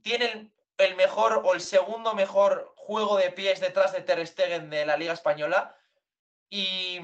Tiene 0.01 0.25
el, 0.25 0.53
el 0.77 0.95
mejor 0.95 1.41
o 1.43 1.53
el 1.53 1.61
segundo 1.61 2.13
mejor 2.13 2.73
juego 2.75 3.17
de 3.17 3.31
pies 3.31 3.59
detrás 3.59 3.93
de 3.93 4.01
Ter 4.01 4.25
Stegen 4.27 4.69
de 4.69 4.85
la 4.85 4.97
liga 4.97 5.13
española. 5.13 5.75
Y, 6.49 6.99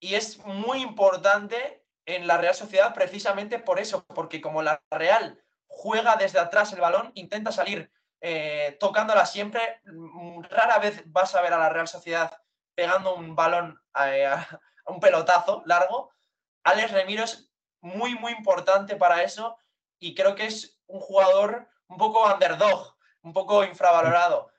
y 0.00 0.14
es 0.14 0.38
muy 0.38 0.82
importante 0.82 1.84
en 2.04 2.26
la 2.26 2.36
Real 2.36 2.54
Sociedad 2.54 2.92
precisamente 2.92 3.58
por 3.58 3.78
eso, 3.78 4.04
porque 4.06 4.40
como 4.40 4.62
la 4.62 4.82
Real 4.90 5.40
juega 5.68 6.16
desde 6.16 6.40
atrás 6.40 6.72
el 6.72 6.80
balón, 6.80 7.12
intenta 7.14 7.52
salir 7.52 7.90
eh, 8.20 8.76
tocándola 8.78 9.24
siempre, 9.26 9.80
mm, 9.84 10.42
rara 10.42 10.78
vez 10.78 11.02
vas 11.06 11.34
a 11.34 11.40
ver 11.40 11.52
a 11.52 11.58
la 11.58 11.68
Real 11.68 11.88
Sociedad 11.88 12.41
pegando 12.74 13.14
un 13.14 13.34
balón 13.34 13.80
a, 13.94 14.46
un 14.86 15.00
pelotazo 15.00 15.62
largo. 15.66 16.12
Alex 16.64 16.92
Remiro 16.92 17.24
es 17.24 17.50
muy, 17.80 18.14
muy 18.14 18.32
importante 18.32 18.96
para 18.96 19.22
eso 19.22 19.56
y 19.98 20.14
creo 20.14 20.34
que 20.34 20.46
es 20.46 20.80
un 20.86 21.00
jugador 21.00 21.68
un 21.88 21.96
poco 21.98 22.24
underdog, 22.32 22.96
un 23.22 23.32
poco 23.32 23.64
infravalorado. 23.64 24.50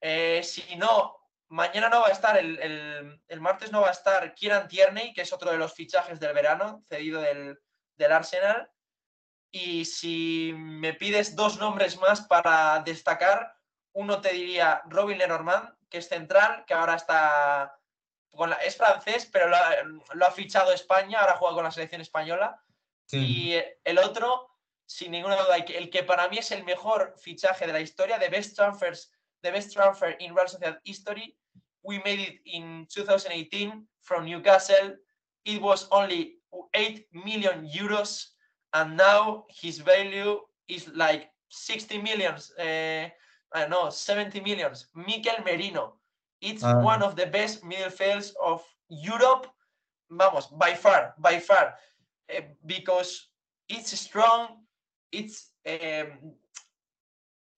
Eh, 0.00 0.42
si 0.42 0.76
no, 0.76 1.16
mañana 1.48 1.88
no 1.88 2.00
va 2.00 2.08
a 2.08 2.12
estar, 2.12 2.36
el, 2.36 2.58
el- 2.60 3.22
el 3.28 3.40
martes 3.40 3.70
no 3.72 3.80
va 3.82 3.88
a 3.88 3.92
estar 3.92 4.34
Kieran 4.34 4.68
Tierney, 4.68 5.12
que 5.12 5.22
es 5.22 5.32
otro 5.32 5.50
de 5.50 5.58
los 5.58 5.72
fichajes 5.74 6.18
del 6.20 6.34
verano, 6.34 6.82
cedido 6.88 7.20
del, 7.20 7.58
del 7.96 8.12
Arsenal. 8.12 8.70
Y 9.50 9.84
si 9.84 10.52
me 10.56 10.94
pides 10.94 11.36
dos 11.36 11.58
nombres 11.58 11.98
más 11.98 12.22
para 12.22 12.80
destacar, 12.80 13.54
uno 13.92 14.20
te 14.20 14.32
diría 14.32 14.82
Robin 14.86 15.18
Lenormand, 15.18 15.74
que 15.92 15.98
es 15.98 16.08
central, 16.08 16.64
que 16.66 16.72
ahora 16.72 16.94
está 16.94 17.78
con 18.30 18.48
la- 18.48 18.56
es 18.56 18.76
francés, 18.78 19.28
pero 19.30 19.46
lo 19.48 19.56
ha, 19.56 19.74
lo 20.14 20.26
ha 20.26 20.30
fichado 20.30 20.72
España, 20.72 21.20
ahora 21.20 21.36
juega 21.36 21.54
con 21.56 21.64
la 21.64 21.70
selección 21.70 22.00
española. 22.00 22.58
Sim. 23.04 23.22
Y 23.22 23.62
el 23.84 23.98
otro, 23.98 24.48
sin 24.86 25.10
ninguna 25.10 25.36
duda, 25.36 25.56
el 25.58 25.90
que- 25.90 26.02
para 26.02 26.28
mí 26.28 26.38
es 26.38 26.50
el 26.50 26.64
mejor 26.64 27.14
fichaje 27.18 27.66
de 27.66 27.74
la 27.74 27.80
historia, 27.80 28.18
the 28.18 28.30
best 28.30 28.56
transfers, 28.56 29.12
the 29.42 29.50
best 29.50 29.74
transfer 29.74 30.16
in 30.18 30.34
Real 30.34 30.48
Sociedad 30.48 30.80
history. 30.82 31.36
We 31.82 31.98
made 31.98 32.22
it 32.22 32.40
in 32.44 32.86
2018 32.86 33.86
from 34.00 34.24
Newcastle. 34.24 34.98
It 35.44 35.60
was 35.60 35.86
only 35.90 36.40
8 36.72 37.06
million 37.10 37.68
euros, 37.68 38.34
and 38.72 38.96
now 38.96 39.44
his 39.62 39.78
value 39.84 40.40
is 40.66 40.88
like 40.94 41.30
60 41.48 41.98
millions. 41.98 42.54
eh, 42.56 43.12
I 43.54 43.60
don't 43.60 43.70
know, 43.70 43.90
70 43.90 44.40
millions. 44.40 44.88
Mikel 44.94 45.42
Merino. 45.44 45.98
It's 46.40 46.62
Ah. 46.64 46.80
one 46.80 47.02
of 47.02 47.14
the 47.14 47.26
best 47.26 47.62
midfields 47.62 48.34
of 48.40 48.62
Europe. 48.88 49.46
Vamos, 50.10 50.48
by 50.50 50.74
far, 50.74 51.14
by 51.18 51.38
far. 51.40 51.76
eh, 52.28 52.54
because 52.64 53.28
it's 53.68 53.90
strong, 53.98 54.64
it's 55.10 55.52
em, 55.64 56.34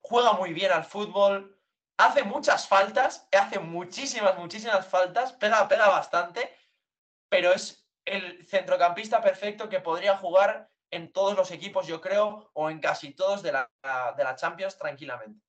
juega 0.02 0.32
muy 0.32 0.52
bien 0.52 0.72
al 0.72 0.82
fútbol, 0.84 1.56
hace 1.98 2.24
muchas 2.24 2.66
faltas, 2.66 3.28
hace 3.32 3.60
muchísimas, 3.60 4.36
muchísimas 4.36 4.86
faltas, 4.86 5.32
pega, 5.34 5.68
pega 5.68 5.88
bastante, 5.88 6.50
pero 7.28 7.52
es 7.52 7.86
el 8.04 8.44
centrocampista 8.48 9.20
perfecto 9.20 9.68
que 9.68 9.80
podría 9.80 10.16
jugar 10.16 10.68
en 10.90 11.12
todos 11.12 11.36
los 11.36 11.50
equipos, 11.52 11.86
yo 11.86 12.00
creo, 12.00 12.50
o 12.54 12.68
en 12.70 12.80
casi 12.80 13.12
todos 13.14 13.42
de 13.42 13.52
la, 13.52 13.70
de 14.16 14.24
la 14.24 14.34
Champions 14.34 14.76
tranquilamente. 14.76 15.43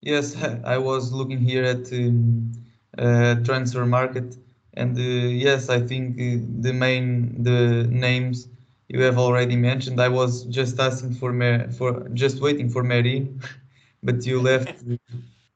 Yes, 0.00 0.36
I 0.64 0.78
was 0.78 1.12
looking 1.12 1.38
here 1.40 1.64
at 1.64 1.92
um, 1.92 2.52
uh, 2.98 3.36
transfer 3.44 3.86
market, 3.86 4.36
and 4.74 4.96
uh, 4.98 5.00
yes, 5.00 5.68
I 5.68 5.80
think 5.80 6.16
uh, 6.18 6.44
the 6.60 6.72
main 6.72 7.42
the 7.42 7.86
names 7.90 8.48
you 8.88 9.02
have 9.02 9.18
already 9.18 9.56
mentioned. 9.56 10.00
I 10.00 10.08
was 10.08 10.44
just 10.44 10.78
asking 10.78 11.14
for 11.14 11.32
Mer- 11.32 11.70
for 11.70 12.08
just 12.14 12.40
waiting 12.40 12.68
for 12.70 12.82
Merin, 12.84 13.42
but 14.02 14.24
you 14.26 14.40
left 14.40 14.82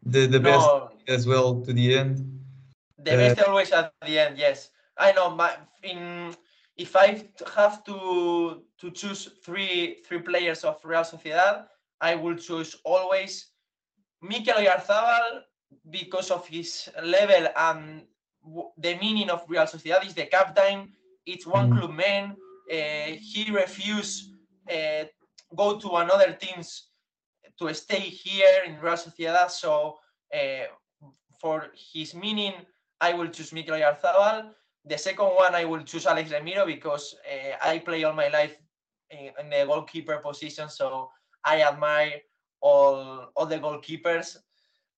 the 0.04 0.26
the 0.26 0.40
best 0.40 0.70
No, 0.70 0.92
as 1.08 1.26
well 1.26 1.60
to 1.62 1.72
the 1.72 1.96
end. 1.96 2.40
the 2.98 3.16
Uh, 3.16 3.34
best 3.34 3.40
always 3.40 3.72
at 3.72 3.90
the 3.90 4.04
end. 4.06 4.22
Yes, 4.22 4.70
I 4.82 4.98
know. 4.98 5.30
My 5.30 5.56
in 5.82 6.34
if 6.76 6.96
I 6.96 7.22
have 7.54 7.84
to 7.84 8.62
to 8.78 8.90
choose 8.90 9.28
three 9.44 10.00
three 10.04 10.20
players 10.20 10.64
of 10.64 10.80
Real 10.84 11.02
Sociedad, 11.04 11.66
I 12.00 12.14
will 12.16 12.36
choose 12.36 12.76
always 12.84 13.51
Mikel 14.22 14.54
Oyarzabal 14.56 15.42
because 15.90 16.30
of 16.30 16.46
his 16.46 16.88
level 17.02 17.48
and 17.56 18.06
the 18.78 18.96
meaning 19.00 19.30
of 19.30 19.44
Real 19.48 19.64
Sociedad 19.64 20.06
is 20.06 20.14
the 20.14 20.26
captain. 20.26 20.92
It's 21.26 21.46
one 21.46 21.68
Mhm. 21.68 21.72
club 21.72 21.92
man. 21.92 22.36
Uh, 22.70 23.16
he 23.20 23.50
refused 23.50 24.30
uh, 24.70 25.04
go 25.56 25.78
to 25.78 25.88
another 25.96 26.32
teams 26.34 26.90
to 27.58 27.72
stay 27.74 28.00
here 28.00 28.62
in 28.66 28.80
Real 28.80 28.94
Sociedad. 28.96 29.50
So 29.50 29.98
uh, 30.34 30.66
for 31.40 31.68
his 31.92 32.14
meaning, 32.14 32.54
I 33.00 33.12
will 33.14 33.28
choose 33.28 33.52
Mikel 33.52 33.76
Oyarzabal. 33.76 34.54
The 34.84 34.98
second 34.98 35.26
one, 35.44 35.54
I 35.54 35.64
will 35.64 35.82
choose 35.84 36.06
Alex 36.06 36.30
Remiro 36.30 36.66
because 36.66 37.14
uh, 37.30 37.56
I 37.62 37.78
play 37.78 38.04
all 38.04 38.14
my 38.14 38.28
life 38.28 38.56
in, 39.10 39.30
in 39.40 39.50
the 39.50 39.64
goalkeeper 39.66 40.18
position. 40.18 40.68
So 40.68 41.10
I 41.44 41.62
admire 41.62 42.20
all 42.62 43.30
all 43.36 43.46
the 43.46 43.58
goalkeepers. 43.58 44.38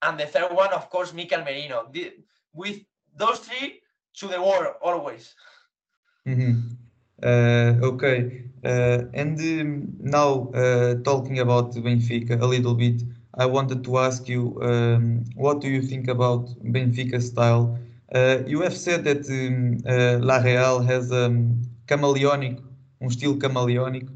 And 0.03 0.19
the 0.21 0.27
third 0.27 0.53
one, 0.55 0.73
of 0.75 0.91
course, 0.91 1.15
Mikel 1.15 1.43
Merino. 1.45 1.89
The- 1.93 2.15
with 2.55 2.81
those 3.17 3.41
three, 3.41 3.83
to 4.19 4.29
the 4.29 4.41
war 4.43 4.77
always. 4.83 5.35
Mhm. 6.27 6.77
Uh, 7.23 7.75
okay, 7.91 8.45
uh, 8.65 9.05
and 9.15 9.39
um, 9.41 9.93
now 10.01 10.51
uh, 10.55 10.95
talking 11.03 11.39
about 11.41 11.73
Benfica 11.75 12.41
a 12.41 12.47
little 12.47 12.75
bit, 12.75 13.03
I 13.35 13.47
wanted 13.47 13.85
to 13.85 13.99
ask 13.99 14.29
you 14.29 14.59
um, 14.63 15.25
what 15.37 15.61
do 15.61 15.69
you 15.69 15.83
think 15.83 16.09
about 16.09 16.47
Benfica 16.65 17.21
style? 17.23 17.79
Uh, 18.15 18.39
you 18.47 18.61
have 18.63 18.77
said 18.77 19.05
that 19.05 19.23
um, 19.31 19.79
uh, 19.87 20.19
La 20.25 20.39
Real 20.39 20.81
has 20.83 21.13
um, 21.13 21.63
camaleonic, 21.87 22.59
um 23.01 23.09
estilo 23.09 23.39
camaleónico, 23.39 24.13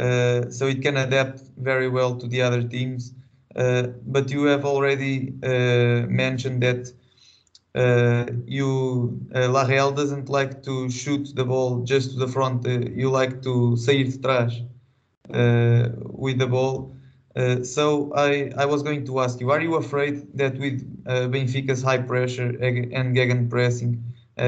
uh, 0.00 0.50
so 0.50 0.66
it 0.66 0.82
can 0.82 0.96
adapt 0.96 1.40
very 1.56 1.88
well 1.88 2.16
to 2.16 2.26
the 2.26 2.42
other 2.42 2.62
teams. 2.62 3.12
Uh, 3.54 3.88
but 4.06 4.30
you 4.30 4.44
have 4.44 4.64
already 4.64 5.32
uh, 5.42 6.06
mentioned 6.08 6.62
that 6.62 6.92
uh, 7.74 8.26
you 8.46 9.20
uh, 9.34 9.48
La 9.48 9.62
Real 9.64 9.92
doesn't 9.92 10.28
like 10.28 10.62
to 10.62 10.90
shoot 10.90 11.32
the 11.34 11.44
ball 11.44 11.82
just 11.84 12.12
to 12.12 12.18
the 12.18 12.28
front. 12.28 12.66
You 12.66 13.10
like 13.10 13.42
to 13.42 13.76
sair 13.76 14.04
de 14.04 14.18
trás 14.18 14.66
with 16.18 16.38
the 16.38 16.46
ball. 16.46 16.96
So 17.64 18.12
I, 18.14 18.52
I 18.56 18.64
was 18.66 18.82
going 18.82 19.04
to 19.06 19.20
ask 19.20 19.40
you: 19.40 19.50
Are 19.50 19.60
you 19.60 19.76
afraid 19.76 20.36
that 20.38 20.58
with 20.58 20.80
Benfica's 21.04 21.82
high 21.82 21.98
pressure 21.98 22.56
and 22.60 23.14
gegen 23.14 23.48
pressing, 23.48 24.02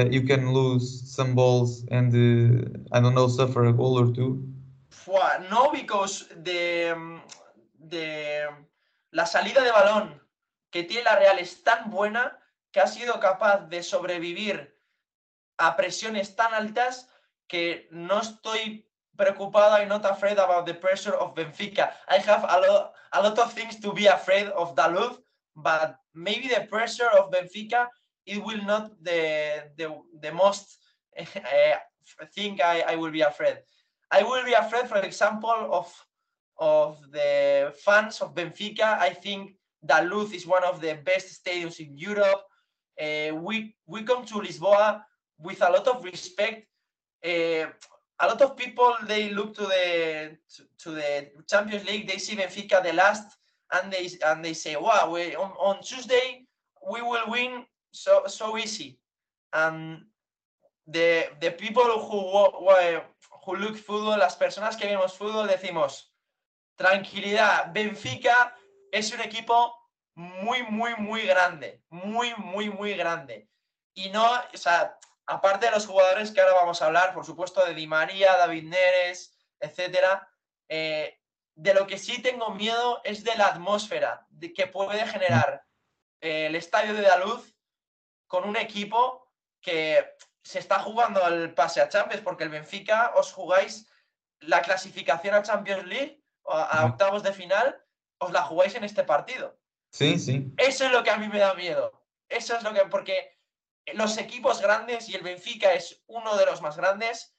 you 0.09 0.21
can 0.23 0.53
lose 0.53 1.01
some 1.15 1.35
balls 1.35 1.85
and 1.91 2.13
I 2.91 2.99
don't 2.99 3.15
know 3.15 3.27
suffer 3.27 3.65
a 3.65 3.73
goal 3.73 3.99
or 3.99 4.11
two? 4.11 4.43
Fua, 4.89 5.39
No, 5.49 5.71
because 5.71 6.27
the, 6.43 6.93
mm, 6.95 7.21
de 7.73 8.49
la 9.11 9.25
salida 9.25 9.63
de 9.63 9.71
balón 9.71 10.21
que 10.71 10.83
tiene 10.83 11.03
la 11.03 11.15
Real 11.15 11.39
es 11.39 11.63
tan 11.63 11.89
buena 11.89 12.37
que 12.71 12.79
ha 12.79 12.87
sido 12.87 13.19
capaz 13.19 13.67
de 13.69 13.81
sobrevivir 13.81 14.75
a 15.57 15.75
presiones 15.75 16.35
tan 16.35 16.53
altas 16.53 17.09
que 17.47 17.87
no 17.91 18.19
estoy 18.19 18.87
preocupado. 19.15 19.77
I'm 19.77 19.89
not 19.89 20.05
afraid 20.05 20.37
about 20.37 20.65
the 20.65 20.73
pressure 20.75 21.15
of 21.15 21.33
Benfica. 21.35 21.91
I 22.07 22.17
have 22.19 22.45
a 22.47 22.59
lot, 22.59 22.93
a 23.11 23.21
lot 23.21 23.39
of 23.39 23.53
things 23.53 23.79
to 23.81 23.91
be 23.91 24.07
afraid 24.07 24.47
of 24.49 24.75
Daluz, 24.75 25.19
but 25.55 25.97
maybe 26.13 26.47
the 26.47 26.67
pressure 26.69 27.09
of 27.09 27.31
Benfica 27.31 27.87
it 28.25 28.43
will 28.43 28.63
not 28.63 28.91
the 29.03 29.71
the, 29.77 29.89
the 30.21 30.31
most 30.31 30.77
uh, 31.17 31.25
thing 32.35 32.59
I, 32.63 32.83
I 32.87 32.95
will 32.95 33.11
be 33.11 33.21
afraid. 33.21 33.57
I 34.11 34.23
will 34.23 34.43
be 34.43 34.53
afraid, 34.53 34.87
for 34.87 34.97
example, 34.99 35.69
of 35.71 35.87
of 36.57 36.99
the 37.11 37.73
fans 37.85 38.21
of 38.21 38.35
Benfica. 38.35 38.99
I 38.99 39.11
think 39.13 39.55
da 39.85 39.99
Luz 40.01 40.33
is 40.33 40.45
one 40.45 40.63
of 40.63 40.81
the 40.81 40.95
best 41.03 41.43
stadiums 41.43 41.79
in 41.79 41.97
Europe. 41.97 42.43
Uh, 42.99 43.35
we 43.35 43.75
we 43.87 44.03
come 44.03 44.25
to 44.25 44.35
Lisboa 44.41 45.03
with 45.39 45.61
a 45.61 45.69
lot 45.69 45.87
of 45.87 46.03
respect. 46.03 46.67
Uh, 47.23 47.67
a 48.21 48.27
lot 48.27 48.41
of 48.41 48.57
people 48.57 48.93
they 49.07 49.29
look 49.29 49.55
to 49.55 49.61
the 49.61 50.37
to, 50.55 50.63
to 50.79 50.91
the 50.91 51.29
Champions 51.47 51.85
League. 51.87 52.07
They 52.07 52.17
see 52.17 52.35
Benfica 52.35 52.83
the 52.83 52.93
last, 52.93 53.37
and 53.71 53.91
they 53.93 54.09
and 54.25 54.43
they 54.43 54.53
say, 54.53 54.75
"Wow, 54.75 55.11
we, 55.13 55.35
on, 55.35 55.51
on 55.51 55.81
Tuesday 55.81 56.45
we 56.91 57.01
will 57.01 57.29
win 57.29 57.63
so 57.91 58.23
so 58.27 58.57
easy." 58.57 58.99
And 59.53 60.03
the 60.87 61.29
the 61.39 61.51
people 61.51 61.83
who 62.09 62.17
wa- 62.17 63.03
look 63.55 63.77
football, 63.77 64.19
las 64.19 64.35
personas 64.35 64.77
que 64.77 64.87
vemos 64.87 65.17
fútbol, 65.17 65.47
decimos, 65.47 66.13
tranquilidad, 66.75 67.71
Benfica 67.71 68.55
es 68.91 69.11
un 69.13 69.21
equipo 69.21 69.75
muy, 70.15 70.63
muy, 70.63 70.95
muy 70.95 71.23
grande, 71.23 71.83
muy, 71.89 72.33
muy, 72.35 72.69
muy 72.69 72.93
grande. 72.95 73.49
Y 73.93 74.09
no, 74.09 74.25
o 74.53 74.57
sea, 74.57 74.97
aparte 75.25 75.67
de 75.67 75.71
los 75.71 75.87
jugadores 75.87 76.31
que 76.31 76.41
ahora 76.41 76.53
vamos 76.53 76.81
a 76.81 76.87
hablar, 76.87 77.13
por 77.13 77.25
supuesto, 77.25 77.65
de 77.65 77.73
Di 77.73 77.87
María, 77.87 78.35
David 78.37 78.63
Neres, 78.63 79.37
etcétera, 79.59 80.27
eh, 80.67 81.19
de 81.55 81.73
lo 81.73 81.87
que 81.87 81.97
sí 81.97 82.21
tengo 82.21 82.51
miedo 82.51 83.01
es 83.03 83.23
de 83.23 83.35
la 83.35 83.47
atmósfera 83.47 84.27
que 84.55 84.67
puede 84.67 85.05
generar 85.05 85.65
eh, 86.21 86.47
el 86.47 86.55
estadio 86.55 86.93
de 86.93 87.01
Daluz 87.01 87.53
con 88.27 88.47
un 88.47 88.55
equipo 88.55 89.27
que 89.61 90.15
se 90.43 90.59
está 90.59 90.79
jugando 90.79 91.25
el 91.27 91.53
pase 91.53 91.81
a 91.81 91.89
Champions, 91.89 92.23
porque 92.23 92.43
el 92.43 92.49
Benfica 92.49 93.13
os 93.15 93.31
jugáis 93.31 93.87
la 94.39 94.61
clasificación 94.61 95.35
a 95.35 95.43
Champions 95.43 95.85
League, 95.85 96.23
a, 96.45 96.85
octavos 96.85 97.23
de 97.23 97.33
final, 97.33 97.75
os 98.19 98.31
la 98.31 98.41
jugáis 98.41 98.75
en 98.75 98.83
este 98.83 99.03
partido. 99.03 99.59
Sí, 99.91 100.17
sí. 100.17 100.51
Eso 100.57 100.85
es 100.85 100.91
lo 100.91 101.03
que 101.03 101.11
a 101.11 101.17
mí 101.17 101.27
me 101.27 101.39
da 101.39 101.53
miedo. 101.53 102.03
Eso 102.27 102.55
es 102.55 102.63
lo 102.63 102.73
que, 102.73 102.81
porque 102.85 103.37
los 103.93 104.17
equipos 104.17 104.61
grandes, 104.61 105.09
y 105.09 105.15
el 105.15 105.23
Benfica 105.23 105.73
es 105.73 106.03
uno 106.07 106.37
de 106.37 106.45
los 106.45 106.61
más 106.61 106.77
grandes, 106.77 107.35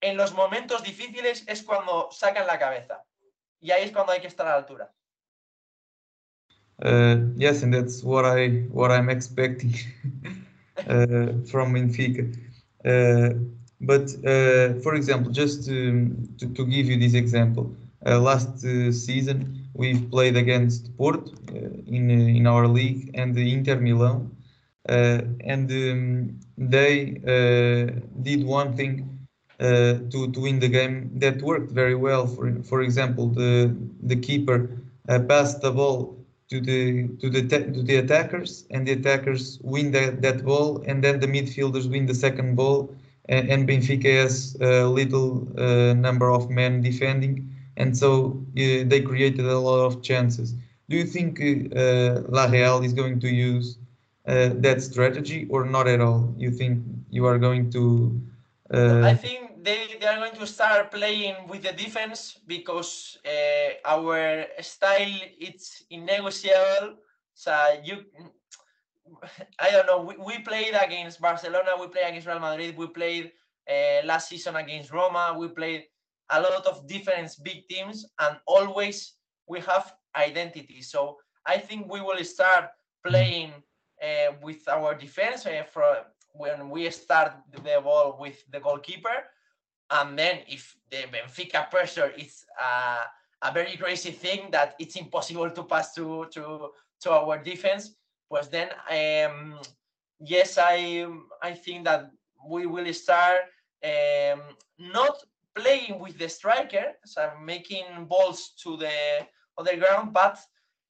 en 0.00 0.16
los 0.16 0.32
momentos 0.34 0.82
difíciles 0.82 1.44
es 1.46 1.62
cuando 1.62 2.10
sacan 2.10 2.46
la 2.46 2.58
cabeza. 2.58 3.04
Y 3.60 3.70
ahí 3.70 3.84
es 3.84 3.92
cuando 3.92 4.12
hay 4.12 4.20
que 4.20 4.26
estar 4.26 4.46
a 4.46 4.50
la 4.50 4.56
altura. 4.56 4.94
Uh, 6.82 7.32
yes, 7.36 7.62
and 7.62 7.72
that's 7.72 8.02
what 8.02 8.24
I 8.24 8.66
what 8.72 8.90
I'm 8.90 9.08
expecting 9.08 9.72
from 11.50 11.74
Benfica. 11.74 12.24
Uh, 12.84 13.34
but 13.80 14.08
uh, 14.24 14.74
for 14.82 14.94
example, 14.94 15.30
just 15.30 15.64
to, 15.66 16.10
to, 16.38 16.46
to 16.54 16.66
give 16.66 16.86
you 16.86 16.98
this 16.98 17.14
example, 17.14 17.74
uh, 18.06 18.18
last 18.20 18.64
uh, 18.64 18.92
season 18.92 19.68
we've 19.74 20.10
played 20.10 20.36
against 20.36 20.96
Porto 20.96 21.30
uh, 21.50 21.54
in 21.86 22.10
uh, 22.10 22.14
in 22.38 22.46
our 22.46 22.66
league 22.68 23.10
and 23.14 23.36
Inter 23.38 23.76
Milan, 23.80 24.30
uh, 24.88 25.20
and 25.40 25.70
um, 25.70 26.40
they 26.56 27.20
uh, 27.26 28.00
did 28.22 28.44
one 28.44 28.74
thing 28.74 29.18
uh, 29.60 29.94
to 30.10 30.30
to 30.32 30.40
win 30.40 30.58
the 30.60 30.68
game 30.68 31.10
that 31.18 31.42
worked 31.42 31.70
very 31.72 31.94
well. 31.94 32.26
For 32.26 32.62
for 32.62 32.82
example, 32.82 33.28
the 33.28 33.74
the 34.02 34.16
keeper 34.16 34.70
uh, 35.08 35.20
passed 35.20 35.60
the 35.62 35.70
ball 35.72 36.23
to 36.54 36.60
the 36.60 37.08
to 37.20 37.30
the 37.30 37.42
to 37.76 37.82
the 37.82 37.96
attackers, 37.96 38.64
and 38.70 38.86
the 38.86 38.92
attackers 38.92 39.58
win 39.62 39.90
that, 39.92 40.22
that 40.22 40.44
ball, 40.44 40.82
and 40.86 41.02
then 41.02 41.20
the 41.20 41.26
midfielders 41.26 41.90
win 41.90 42.06
the 42.06 42.14
second 42.14 42.54
ball, 42.56 42.94
and, 43.28 43.50
and 43.50 43.68
Benfica 43.68 44.22
has 44.22 44.56
a 44.60 44.86
little 44.86 45.48
uh, 45.58 45.94
number 45.94 46.30
of 46.30 46.50
men 46.50 46.82
defending, 46.82 47.34
and 47.76 47.96
so 47.96 48.10
uh, 48.56 48.84
they 48.90 49.00
created 49.00 49.46
a 49.46 49.58
lot 49.58 49.84
of 49.84 50.02
chances. 50.02 50.54
Do 50.88 50.96
you 50.96 51.04
think 51.04 51.40
uh, 51.40 52.22
La 52.28 52.44
Real 52.46 52.82
is 52.84 52.92
going 52.92 53.18
to 53.20 53.28
use 53.28 53.78
uh, 54.26 54.50
that 54.66 54.82
strategy, 54.82 55.46
or 55.50 55.64
not 55.64 55.88
at 55.88 56.00
all? 56.00 56.32
You 56.36 56.50
think 56.50 56.82
you 57.10 57.26
are 57.26 57.38
going 57.38 57.70
to? 57.70 58.20
Uh, 58.72 59.00
I 59.02 59.14
think 59.14 59.43
they, 59.64 59.96
they 59.98 60.06
are 60.06 60.18
going 60.18 60.36
to 60.36 60.46
start 60.46 60.90
playing 60.90 61.48
with 61.48 61.62
the 61.62 61.72
defense 61.72 62.38
because 62.46 63.18
uh, 63.24 63.72
our 63.84 64.44
style 64.60 65.18
it's 65.38 65.84
innegotiable. 65.90 66.96
So 67.34 67.52
you, 67.82 68.04
I 69.58 69.70
don't 69.70 69.86
know. 69.86 70.02
We, 70.02 70.16
we 70.18 70.38
played 70.40 70.74
against 70.74 71.20
Barcelona. 71.20 71.70
We 71.80 71.88
played 71.88 72.08
against 72.08 72.26
Real 72.26 72.40
Madrid. 72.40 72.76
We 72.76 72.88
played 72.88 73.32
uh, 73.68 74.04
last 74.04 74.28
season 74.28 74.56
against 74.56 74.92
Roma. 74.92 75.34
We 75.38 75.48
played 75.48 75.84
a 76.30 76.40
lot 76.40 76.66
of 76.66 76.86
different 76.86 77.34
big 77.42 77.66
teams, 77.68 78.06
and 78.20 78.36
always 78.46 79.14
we 79.48 79.60
have 79.60 79.94
identity. 80.16 80.82
So 80.82 81.16
I 81.46 81.58
think 81.58 81.90
we 81.90 82.00
will 82.00 82.22
start 82.24 82.66
playing 83.06 83.52
uh, 84.02 84.32
with 84.42 84.66
our 84.68 84.94
defense 84.94 85.46
uh, 85.46 85.62
for 85.70 85.84
when 86.32 86.68
we 86.68 86.90
start 86.90 87.32
the 87.52 87.60
ball 87.80 88.16
with 88.18 88.42
the 88.50 88.60
goalkeeper 88.60 89.24
and 89.94 90.18
then 90.18 90.40
if 90.48 90.76
the 90.90 91.06
Benfica 91.06 91.70
pressure 91.70 92.12
is 92.18 92.44
uh, 92.60 93.04
a 93.42 93.52
very 93.52 93.76
crazy 93.76 94.10
thing 94.10 94.50
that 94.50 94.74
it's 94.78 94.96
impossible 94.96 95.50
to 95.50 95.62
pass 95.64 95.94
to 95.94 96.26
to 96.32 96.70
to 97.00 97.10
our 97.10 97.38
defense, 97.38 97.94
pues 98.28 98.48
then 98.50 98.68
um, 98.90 99.58
yes, 100.18 100.58
I 100.58 101.06
I 101.42 101.52
think 101.54 101.84
that 101.84 102.10
we 102.46 102.66
will 102.66 102.92
start 102.92 103.46
um, 103.84 104.42
not 104.78 105.22
playing 105.54 106.00
with 106.00 106.18
the 106.18 106.28
striker, 106.28 106.98
so 107.04 107.30
making 107.42 108.06
balls 108.08 108.52
to 108.62 108.76
the 108.76 109.26
other 109.56 109.76
ground, 109.76 110.12
but 110.12 110.38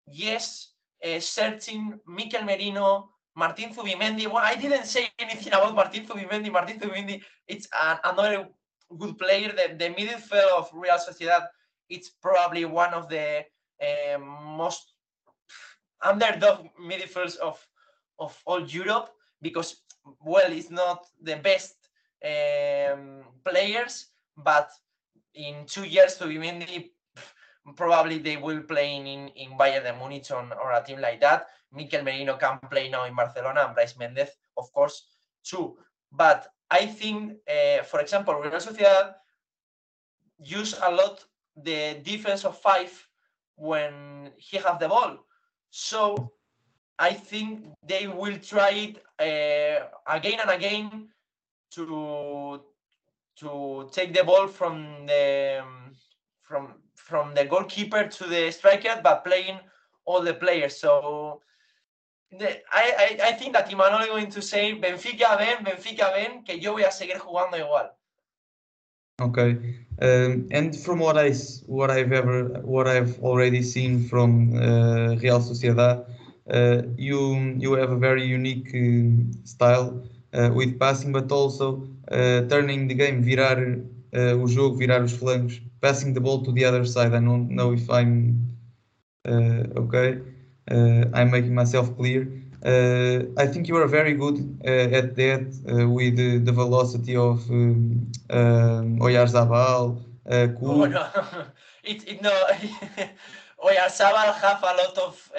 yes, 0.07 0.73
uh, 1.03 1.19
searching 1.19 1.99
Mikel 2.07 2.43
Merino, 2.43 3.09
Martin 3.35 3.73
Zubimendi. 3.73 4.27
Well, 4.27 4.37
I 4.43 4.55
didn't 4.55 4.85
say 4.85 5.09
anything 5.19 5.51
about 5.51 5.75
Martin 5.75 6.05
Zubimendi. 6.05 6.51
Martin 6.51 6.79
Zubimendi, 6.79 7.21
it's 7.47 7.67
an, 7.73 7.97
another 8.05 8.47
good 8.98 9.17
player. 9.17 9.50
The, 9.50 9.76
the 9.76 9.93
midfield 9.93 10.58
of 10.58 10.69
Real 10.74 10.98
Sociedad, 10.98 11.48
it's 11.89 12.10
probably 12.10 12.65
one 12.65 12.93
of 12.93 13.10
the 13.10 13.43
uh, 13.82 14.17
most 14.19 14.93
underdog 16.02 16.67
midfields 16.80 17.38
of 17.38 17.65
of 18.19 18.38
all 18.46 18.62
Europe 18.67 19.10
because 19.41 19.84
well, 20.24 20.52
it's 20.52 20.69
not 20.69 21.06
the 21.22 21.38
best 21.38 21.76
um, 22.24 23.24
players, 23.46 24.08
but 24.38 24.69
in 25.34 25.65
two 25.65 25.86
years, 25.86 26.17
Zubimendi 26.17 26.91
probably 27.76 28.19
they 28.19 28.38
will 28.38 28.62
play 28.62 28.96
in 28.96 29.08
in 29.30 29.58
Bayern 29.58 29.84
de 29.84 29.93
Munich 29.96 30.30
or 30.32 30.72
a 30.72 30.84
team 30.84 31.00
like 31.00 31.22
that. 31.22 31.48
Mikel 31.72 32.04
Merino 32.04 32.38
can 32.38 32.60
play 32.69 32.89
now 32.89 33.06
in 33.06 33.15
Barcelona, 33.15 33.65
and 33.67 33.76
Brais 33.76 33.98
Mendez, 33.98 34.30
of 34.58 34.72
course, 34.74 35.08
too. 35.43 35.78
But 36.12 36.48
I 36.73 36.88
think, 36.88 37.38
uh, 37.47 37.83
for 37.83 37.99
example, 37.99 38.33
Real 38.33 38.59
Sociedad 38.59 39.13
use 40.39 40.73
a 40.81 40.89
lot 40.89 41.23
the 41.55 42.01
defense 42.03 42.45
of 42.45 42.57
five 42.57 42.91
when 43.55 44.31
he 44.38 44.57
have 44.57 44.79
the 44.79 44.89
ball. 44.89 45.19
So 45.69 46.33
I 46.97 47.13
think 47.13 47.65
they 47.88 48.07
will 48.07 48.38
try 48.39 48.71
it 48.88 48.95
uh, 49.19 49.86
again 50.07 50.39
and 50.41 50.49
again 50.49 51.09
to 51.75 52.62
to 53.36 53.89
take 53.91 54.13
the 54.13 54.23
ball 54.23 54.47
from 54.47 55.05
the 55.05 55.62
from 56.41 56.81
from 56.95 57.36
the 57.36 57.45
goalkeeper 57.45 58.07
to 58.07 58.23
the 58.25 58.49
striker, 58.51 58.99
but 59.03 59.23
playing 59.23 59.59
all 60.05 60.21
the 60.21 60.33
players. 60.33 60.77
So 60.77 61.41
I, 62.41 63.17
I, 63.22 63.28
I 63.30 63.32
think 63.34 63.54
that 63.54 63.69
Imanol 63.69 64.02
is 64.02 64.08
going 64.08 64.30
to 64.32 64.41
say 64.41 64.74
Benfica 64.80 65.38
ven, 65.38 65.63
Benfica 65.63 66.12
ven, 66.13 66.43
que 66.43 66.60
yo 66.60 66.74
voy 66.74 66.84
a 66.84 66.91
seguir 66.91 67.19
jugando 67.19 67.58
igual. 67.58 67.91
Okay, 69.22 69.78
um, 70.02 70.48
and 70.52 70.76
from 70.76 71.00
what 71.00 71.17
I 71.17 71.34
what 71.67 71.91
I've 71.91 72.12
ever 72.12 72.46
what 72.63 72.88
I've 72.88 73.19
already 73.19 73.62
seen 73.62 74.08
from 74.10 74.56
uh, 74.56 75.15
Real 75.22 75.39
Sociedad, 75.39 76.06
uh, 76.52 76.82
you 76.98 77.56
you 77.60 77.74
have 77.74 77.91
a 77.91 77.98
very 77.98 78.26
unique 78.26 78.74
uh, 78.74 79.46
style 79.46 80.02
uh, 80.34 80.50
with 80.54 80.80
passing, 80.80 81.12
but 81.12 81.32
also 81.32 81.88
uh, 82.12 82.41
turning 82.50 82.88
the 82.88 82.96
game, 82.96 83.24
virar 83.24 83.60
uh, 84.13 84.34
o 84.41 84.48
jogo, 84.48 84.78
virar 84.78 85.04
os 85.04 85.13
flancos, 85.13 85.62
passing 85.80 86.13
the 86.13 86.19
ball 86.19 86.43
to 86.43 86.52
the 86.52 86.65
other 86.65 86.84
side. 86.84 87.13
I 87.13 87.19
don't 87.19 87.50
know 87.50 87.72
if 87.72 87.88
I'm 87.89 88.50
okay. 89.26 90.33
I'm 90.69 91.32
making 91.32 91.54
myself 91.56 91.95
clear. 91.97 92.28
Uh, 92.65 93.26
I 93.36 93.45
think 93.45 93.67
you 93.67 93.76
are 93.76 93.88
very 93.88 94.13
good 94.13 94.38
uh, 94.63 94.95
at 94.97 95.15
that 95.17 95.43
uh, 95.67 95.89
with 95.89 96.15
the, 96.15 96.38
the, 96.38 96.52
velocity 96.54 97.13
of 97.13 97.49
um, 97.52 98.10
um, 98.30 98.99
Oyarzabal, 98.99 100.02
uh, 100.32 100.47
Oh, 100.62 100.86
no. 100.86 101.06
it, 101.84 102.08
it, 102.08 102.21
no. 102.21 102.32
Oyarzabal 103.65 104.34
have 104.36 104.63
a 104.63 104.76
lot 104.78 104.97
of 104.97 105.32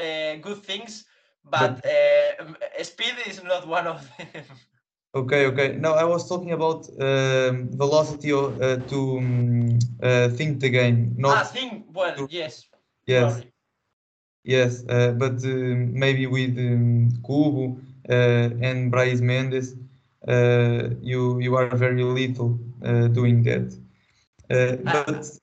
good 0.43 0.63
things, 0.65 1.07
but, 1.45 1.83
but 1.83 2.85
speed 2.85 3.15
is 3.27 3.43
not 3.43 3.67
one 3.67 3.87
of 3.87 4.07
them. 4.19 4.45
Okay, 5.17 5.47
okay. 5.47 5.77
No, 5.77 5.93
I 5.95 6.03
was 6.03 6.29
talking 6.29 6.51
about 6.51 6.89
um, 7.01 7.69
velocity 7.71 8.33
of, 8.33 8.59
to 8.59 9.19
um, 9.19 9.79
think 10.37 10.59
the 10.59 10.69
game. 10.69 11.15
Not 11.17 11.37
ah, 11.37 11.45
think. 11.45 11.87
Well, 11.93 12.17
to, 12.17 12.27
yes. 12.29 12.67
Yes. 13.07 13.35
Sorry. 13.35 13.54
Yes, 14.45 14.85
uh, 14.91 15.13
but 15.13 15.43
uh, 15.43 15.49
maybe 15.49 16.27
with 16.27 16.59
um, 16.59 17.09
Kubo 17.25 17.81
uh, 18.11 18.13
and 18.61 18.93
Brais 18.93 19.23
Mendez, 19.23 19.75
you 21.03 21.41
you 21.41 21.57
are 21.57 21.75
very 21.75 22.03
little 22.03 22.59
doing 23.09 23.43
that. 23.45 23.73
but 24.85 25.41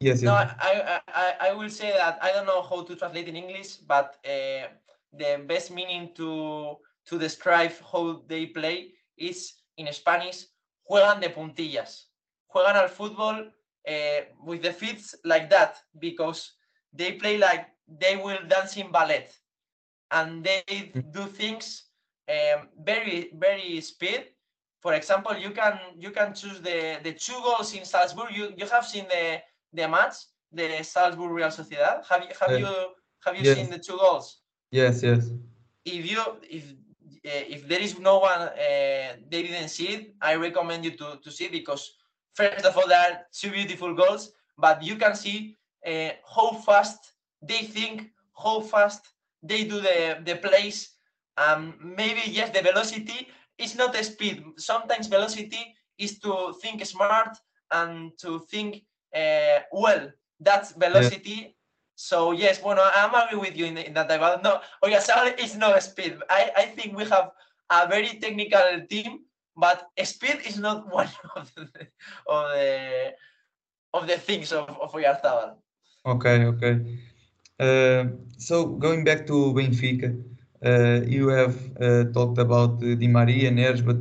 yes, 0.00 0.22
no, 0.22 0.32
yes. 0.32 0.54
I, 0.58 1.00
I 1.08 1.34
I 1.48 1.52
will 1.52 1.68
say 1.68 1.92
that 1.92 2.18
I 2.22 2.32
don't 2.32 2.46
know 2.46 2.62
how 2.62 2.82
to 2.82 2.96
translate 2.96 3.28
in 3.28 3.36
English, 3.36 3.76
but 3.86 4.16
the 4.24 5.44
best 5.46 5.70
meaning 5.70 6.08
to 6.16 6.78
to 7.08 7.18
describe 7.18 7.72
how 7.92 8.22
they 8.26 8.46
play 8.46 8.94
is 9.18 9.52
in 9.76 9.92
Spanish. 9.92 10.46
Juegan 10.88 11.20
de 11.20 11.28
puntillas. 11.28 12.08
Juegan 12.48 12.76
al 12.76 12.88
fútbol 12.88 13.52
with 14.46 14.62
the 14.62 14.72
feet 14.72 15.04
like 15.24 15.50
that 15.50 15.76
because 16.00 16.56
they 16.94 17.12
play 17.12 17.36
like 17.36 17.68
they 17.88 18.16
will 18.16 18.38
dance 18.48 18.76
in 18.76 18.90
ballet. 18.92 19.28
And 20.10 20.44
they 20.44 20.92
do 21.12 21.26
things 21.26 21.84
um, 22.28 22.68
very 22.82 23.30
very 23.34 23.80
speed. 23.80 24.26
For 24.80 24.94
example 24.94 25.36
you 25.36 25.50
can 25.50 25.78
you 25.96 26.10
can 26.10 26.34
choose 26.34 26.60
the 26.60 26.98
the 27.02 27.12
two 27.12 27.38
goals 27.42 27.74
in 27.74 27.84
salzburg. 27.84 28.30
You 28.32 28.52
you 28.56 28.66
have 28.66 28.86
seen 28.86 29.06
the 29.08 29.40
the 29.72 29.88
match 29.88 30.14
the 30.52 30.82
salzburg 30.82 31.30
real 31.30 31.48
sociedad. 31.48 32.06
Have 32.08 32.22
you 32.24 32.34
have 32.40 32.50
Uh, 32.52 32.58
you 32.62 32.72
have 33.24 33.36
you 33.36 33.44
yes. 33.44 33.56
seen 33.56 33.70
the 33.70 33.78
two 33.78 33.96
goals? 33.96 34.42
Yes, 34.70 35.02
yes. 35.02 35.30
if 35.84 36.10
you 36.10 36.22
if 36.50 36.64
uh, 37.26 37.44
if 37.54 37.66
there 37.68 37.80
is 37.80 37.98
no 37.98 38.18
one 38.18 38.42
uh, 38.42 39.16
they 39.30 39.42
didn't 39.42 39.68
see 39.68 39.88
it 39.88 40.14
i 40.20 40.34
recommend 40.34 40.84
you 40.84 40.92
to 40.96 41.18
to 41.24 41.30
see 41.30 41.48
because 41.48 41.96
first 42.34 42.64
of 42.64 42.76
all 42.76 42.86
there 42.86 42.98
are 42.98 43.16
two 43.32 43.50
beautiful 43.50 43.94
goals 43.94 44.32
but 44.56 44.82
you 44.82 44.96
can 44.96 45.14
see 45.14 45.56
uh, 45.86 46.10
how 46.34 46.52
fast 46.66 47.12
they 47.42 47.62
think 47.62 48.10
how 48.36 48.60
fast 48.60 49.06
they 49.42 49.64
do 49.64 49.80
the 49.80 50.22
the 50.24 50.36
plays. 50.36 50.94
Um 51.36 51.74
maybe 51.80 52.22
yes 52.26 52.50
the 52.50 52.62
velocity 52.62 53.28
is 53.58 53.74
not 53.76 53.92
the 53.92 54.02
speed. 54.02 54.44
Sometimes 54.56 55.06
velocity 55.06 55.74
is 55.98 56.18
to 56.20 56.54
think 56.62 56.84
smart 56.84 57.36
and 57.70 58.12
to 58.18 58.40
think 58.50 58.82
uh, 59.14 59.60
well. 59.72 60.10
That's 60.40 60.72
velocity. 60.72 61.56
So 61.94 62.32
yes 62.32 62.58
bueno 62.58 62.82
i'm 62.94 63.14
agree 63.14 63.38
with 63.38 63.56
you 63.56 63.66
in, 63.66 63.78
in 63.78 63.94
that 63.94 64.08
but 64.08 64.42
no 64.42 64.60
Oyarzabal 64.84 65.38
is 65.38 65.56
not 65.56 65.82
speed. 65.82 66.18
I 66.30 66.50
i 66.56 66.64
think 66.66 66.96
we 66.96 67.04
have 67.06 67.30
a 67.70 67.88
very 67.88 68.18
technical 68.22 68.86
team 68.88 69.26
but 69.58 69.90
speed 70.04 70.38
is 70.46 70.58
not 70.58 70.86
one 70.94 71.10
of 71.34 71.50
the 71.54 71.66
of 72.26 72.44
the, 72.54 73.12
of 73.92 74.06
the 74.06 74.16
things 74.16 74.52
of, 74.52 74.70
of. 74.70 74.94
Okay, 76.06 76.44
okay. 76.46 76.74
Uh, 77.58 78.06
so 78.36 78.66
going 78.66 79.04
back 79.04 79.26
to 79.26 79.52
Benfica, 79.52 80.14
uh, 80.64 81.04
you 81.06 81.28
have 81.28 81.56
uh, 81.80 82.04
talked 82.12 82.38
about 82.38 82.80
Di 82.80 83.08
Maria 83.08 83.48
and 83.48 83.58
Neres, 83.58 83.84
but 83.84 83.98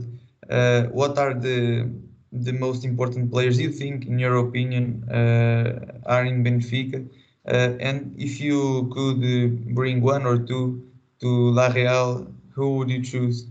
what 0.94 1.18
are 1.18 1.34
the 1.34 1.90
the 2.32 2.52
most 2.52 2.84
important 2.84 3.32
players 3.32 3.60
you 3.60 3.72
think, 3.72 4.06
in 4.06 4.20
your 4.20 4.36
opinion, 4.38 5.04
are 6.06 6.26
in 6.26 6.44
Benfica? 6.44 7.08
And 7.46 8.14
if 8.18 8.40
you 8.40 8.92
could 8.94 9.74
bring 9.74 10.02
one 10.02 10.26
or 10.26 10.38
two 10.38 10.84
to 11.22 11.52
La 11.52 11.68
Real, 11.68 12.28
who 12.54 12.78
would 12.78 12.90
you 12.90 13.02
choose? 13.02 13.48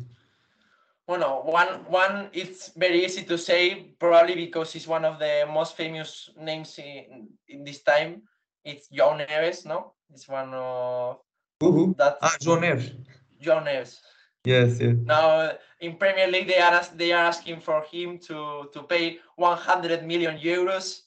Well, 1.06 1.20
no, 1.20 1.40
one 1.42 1.68
one 1.88 2.30
it's 2.32 2.70
very 2.76 3.04
easy 3.04 3.22
to 3.24 3.38
say, 3.38 3.94
probably 3.98 4.34
because 4.34 4.74
it's 4.74 4.86
one 4.88 5.04
of 5.04 5.18
the 5.18 5.46
most 5.52 5.76
famous 5.76 6.30
names 6.38 6.78
in, 6.78 7.28
in 7.48 7.64
this 7.64 7.82
time. 7.82 8.22
It's 8.66 8.88
João 8.90 9.16
Neves, 9.16 9.64
no? 9.64 9.92
It's 10.12 10.28
one 10.28 10.52
of 10.52 11.20
Who? 11.60 11.94
that. 11.98 12.18
Ah, 12.20 12.36
João 12.42 12.60
Neves. 12.60 12.92
João 13.40 13.62
Neves. 13.62 14.00
Yes, 14.44 14.80
yes. 14.80 14.96
Now 15.04 15.52
in 15.80 15.96
Premier 15.96 16.26
League, 16.26 16.48
they 16.48 16.58
are 16.58 16.82
they 16.96 17.12
are 17.12 17.26
asking 17.26 17.60
for 17.60 17.84
him 17.92 18.18
to 18.26 18.68
to 18.74 18.82
pay 18.82 19.20
100 19.36 20.04
million 20.04 20.36
euros. 20.38 21.02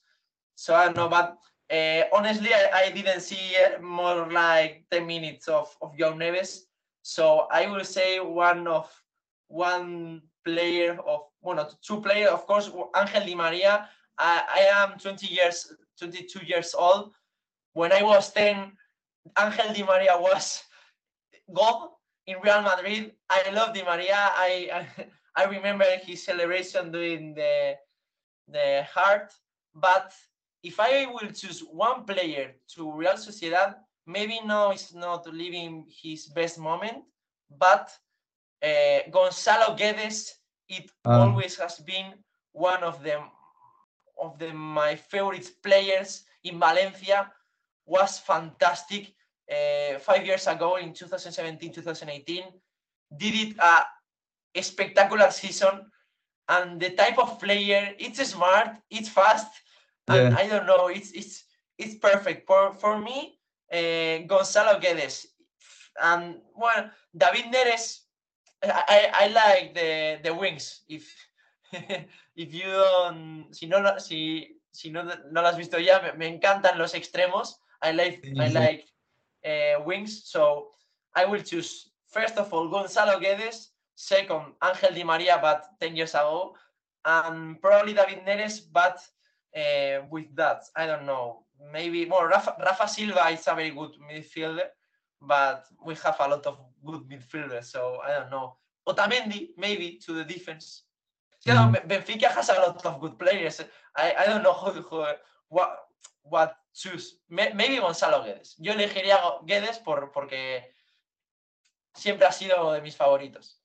So 0.56 0.74
I 0.74 0.86
don't 0.86 0.96
know, 0.96 1.10
but 1.10 1.38
uh, 1.70 2.04
honestly, 2.14 2.54
I, 2.54 2.88
I 2.88 2.92
didn't 2.92 3.22
see 3.22 3.56
more 3.82 4.32
like 4.32 4.86
10 4.90 5.06
minutes 5.06 5.50
of 5.50 5.76
of 5.82 5.96
João 5.98 6.16
Neves. 6.16 6.64
So 7.02 7.48
I 7.52 7.68
will 7.68 7.84
say 7.84 8.20
one 8.20 8.68
of 8.68 8.88
one 9.48 10.22
player 10.46 10.98
of 11.06 11.28
one 11.42 11.58
well, 11.58 11.72
two 11.82 12.00
players, 12.00 12.30
of 12.30 12.48
course, 12.48 12.72
Angel 12.96 13.26
Di 13.26 13.36
Maria. 13.36 13.90
I, 14.18 14.44
I 14.48 14.84
am 14.84 15.00
20 15.00 15.28
years, 15.28 15.74
22 15.98 16.46
years 16.46 16.76
old. 16.78 17.14
When 17.74 17.92
I 17.92 18.04
was 18.04 18.32
10, 18.34 18.72
Angel 19.40 19.74
Di 19.74 19.84
Maria 19.84 20.18
was 20.20 20.64
God 21.54 21.90
in 22.26 22.38
Real 22.42 22.62
Madrid. 22.62 23.14
I 23.30 23.50
love 23.52 23.74
Di 23.74 23.84
Maria. 23.84 24.16
I, 24.36 24.70
I 24.74 25.06
I 25.36 25.46
remember 25.46 25.86
his 26.04 26.24
celebration 26.26 26.92
during 26.92 27.34
the 27.36 27.76
the 28.48 28.84
heart. 28.94 29.34
But 29.74 30.14
if 30.64 30.80
I 30.80 31.06
will 31.06 31.32
choose 31.32 31.62
one 31.62 32.04
player 32.06 32.56
to 32.76 32.92
Real 32.92 33.14
Sociedad, 33.16 33.76
maybe 34.06 34.40
now 34.46 34.72
is 34.72 34.94
not 34.94 35.28
living 35.32 35.86
his 35.88 36.28
best 36.28 36.58
moment, 36.60 37.04
but 37.50 37.92
uh, 38.64 39.00
Gonzalo 39.12 39.76
Guedes, 39.76 40.34
it 40.68 40.92
Ah. 41.06 41.22
always 41.24 41.58
has 41.58 41.80
been 41.80 42.14
one 42.52 42.84
of 42.84 43.02
them 43.04 43.24
of 44.22 44.38
the 44.40 44.54
my 44.54 44.96
favorite 44.96 45.50
players 45.64 46.24
in 46.44 46.60
Valencia. 46.60 47.32
Was 47.90 48.20
fantastic. 48.22 49.14
Uh, 49.50 49.98
five 49.98 50.24
years 50.26 50.46
ago 50.46 50.78
in 50.78 50.94
2017 50.94 51.74
2018, 51.74 52.44
did 53.18 53.34
it 53.34 53.58
a, 53.58 53.82
a 54.54 54.62
spectacular 54.62 55.32
season. 55.32 55.90
And 56.48 56.80
the 56.80 56.92
type 56.92 57.18
of 57.18 57.40
player, 57.40 57.94
it's 57.98 58.22
smart, 58.26 58.78
it's 58.90 59.10
fast, 59.10 59.50
and 60.08 60.34
Yeah. 60.34 60.38
I 60.38 60.48
don't 60.48 60.66
know, 60.66 60.88
it's 60.88 61.12
it's 61.12 61.46
it's 61.78 61.96
perfect 61.96 62.46
for 62.46 62.74
for 62.74 62.98
me. 62.98 63.38
Uh, 63.72 64.26
Gonzalo 64.26 64.80
Guedes 64.80 65.26
and 66.02 66.42
well, 66.56 66.90
David 67.16 67.54
Neres. 67.54 68.06
I, 68.64 68.84
I, 68.88 69.00
I 69.14 69.28
like 69.28 69.74
the 69.74 70.20
the 70.24 70.34
wings. 70.34 70.82
If 70.90 71.06
if 72.36 72.54
you 72.54 72.70
don't, 72.70 73.48
si 73.52 73.68
no 73.68 73.82
si 74.00 74.60
si 74.72 74.90
no, 74.90 75.04
no 75.04 75.42
lo 75.42 75.48
has 75.48 75.58
visto 75.58 75.78
ya, 75.78 76.02
me, 76.02 76.14
me 76.14 76.28
encantan 76.28 76.78
los 76.78 76.94
extremos. 76.94 77.60
I 77.82 77.92
like 77.92 78.26
I 78.40 78.48
like 78.50 78.86
uh, 79.46 79.82
wings. 79.84 80.24
So 80.26 80.70
I 81.16 81.26
will 81.26 81.42
choose 81.42 81.92
first 82.08 82.38
of 82.38 82.54
all 82.54 82.68
Gonzalo 82.70 83.20
Guedes, 83.20 83.70
second 83.96 84.54
Angel 84.64 84.94
Di 84.94 85.04
Maria, 85.04 85.40
but 85.42 85.66
ten 85.80 85.96
years 85.96 86.14
ago, 86.16 86.56
and 87.06 87.62
probably 87.62 87.94
David 87.94 88.26
Neres, 88.26 88.62
but 88.72 89.00
uh, 89.56 90.06
with 90.10 90.36
that 90.36 90.64
I 90.76 90.86
don't 90.86 91.06
know. 91.06 91.46
Maybe 91.74 92.06
more 92.06 92.30
Rafa, 92.30 92.56
Rafa 92.60 92.88
Silva 92.88 93.28
is 93.30 93.46
a 93.48 93.54
very 93.54 93.72
good 93.72 93.92
midfielder, 94.10 94.68
but 95.22 95.66
we 95.86 95.94
have 95.96 96.16
a 96.20 96.28
lot 96.30 96.46
of 96.46 96.58
good 96.86 97.02
midfielders, 97.10 97.66
so 97.66 98.00
I 98.02 98.20
don't 98.20 98.32
know. 98.32 98.56
Otamendi, 98.88 99.50
maybe 99.58 100.00
to 100.06 100.14
the 100.14 100.24
defense. 100.24 100.84
Yeah, 101.46 101.68
Mhm. 101.72 101.88
Benfica 101.88 102.28
has 102.32 102.50
a 102.50 102.54
lot 102.60 102.86
of 102.86 103.00
good 103.02 103.18
players. 103.20 103.62
I, 103.96 104.14
I 104.20 104.26
don't 104.28 104.44
know 104.44 104.54
who, 104.54 104.72
who, 104.82 105.06
what, 105.50 105.80
what 106.24 106.56
May- 107.30 107.54
Maybe 107.54 107.80
Gonzalo 107.80 108.24
Guedes. 108.24 108.56
Yo 108.58 108.74
elegiría 108.74 109.18
Guedes 109.46 109.80
por, 109.80 110.12
porque 110.12 110.74
siempre 111.94 112.26
ha 112.28 112.32
sido 112.32 112.72
de 112.74 112.82
mis 112.82 112.96
favoritos. 112.96 113.62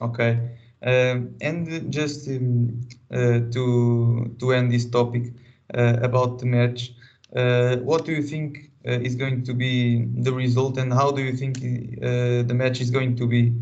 Okay. 0.00 0.58
Um, 0.84 1.36
and 1.40 1.92
just 1.92 2.26
um, 2.26 2.80
uh, 3.12 3.38
to 3.52 4.34
to 4.40 4.52
end 4.52 4.72
this 4.72 4.90
topic 4.90 5.32
uh, 5.76 5.98
about 6.02 6.40
the 6.40 6.46
match, 6.46 6.92
uh, 7.36 7.76
what 7.84 8.04
do 8.04 8.10
you 8.10 8.22
think 8.22 8.72
uh, 8.84 8.98
is 9.00 9.14
going 9.14 9.44
to 9.44 9.54
be 9.54 10.06
the 10.22 10.32
result, 10.32 10.78
and 10.78 10.92
how 10.92 11.12
do 11.12 11.22
you 11.22 11.36
think 11.36 11.58
uh, 12.02 12.42
the 12.42 12.54
match 12.54 12.80
is 12.80 12.90
going 12.90 13.14
to 13.14 13.28
be? 13.28 13.52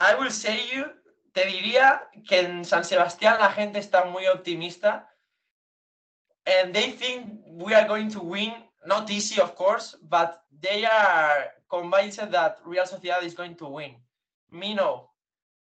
I 0.00 0.14
will 0.14 0.30
say 0.30 0.58
you, 0.72 0.86
te 1.34 1.44
diría 1.44 2.08
que 2.26 2.38
en 2.40 2.64
San 2.64 2.84
Sebastián 2.84 3.38
la 3.38 3.50
gente 3.50 3.78
está 3.78 4.06
muy 4.06 4.26
optimista. 4.28 5.08
And 6.46 6.74
they 6.74 6.90
think 6.90 7.40
we 7.46 7.74
are 7.74 7.86
going 7.86 8.08
to 8.10 8.20
win, 8.20 8.52
not 8.86 9.10
easy 9.10 9.40
of 9.40 9.54
course, 9.56 9.96
but 10.08 10.42
they 10.60 10.84
are 10.84 11.46
convinced 11.68 12.30
that 12.30 12.58
Real 12.64 12.84
Sociedad 12.84 13.22
is 13.24 13.34
going 13.34 13.56
to 13.56 13.66
win. 13.66 13.96
Me 14.52 14.74
no. 14.74 15.10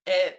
Eh, 0.05 0.31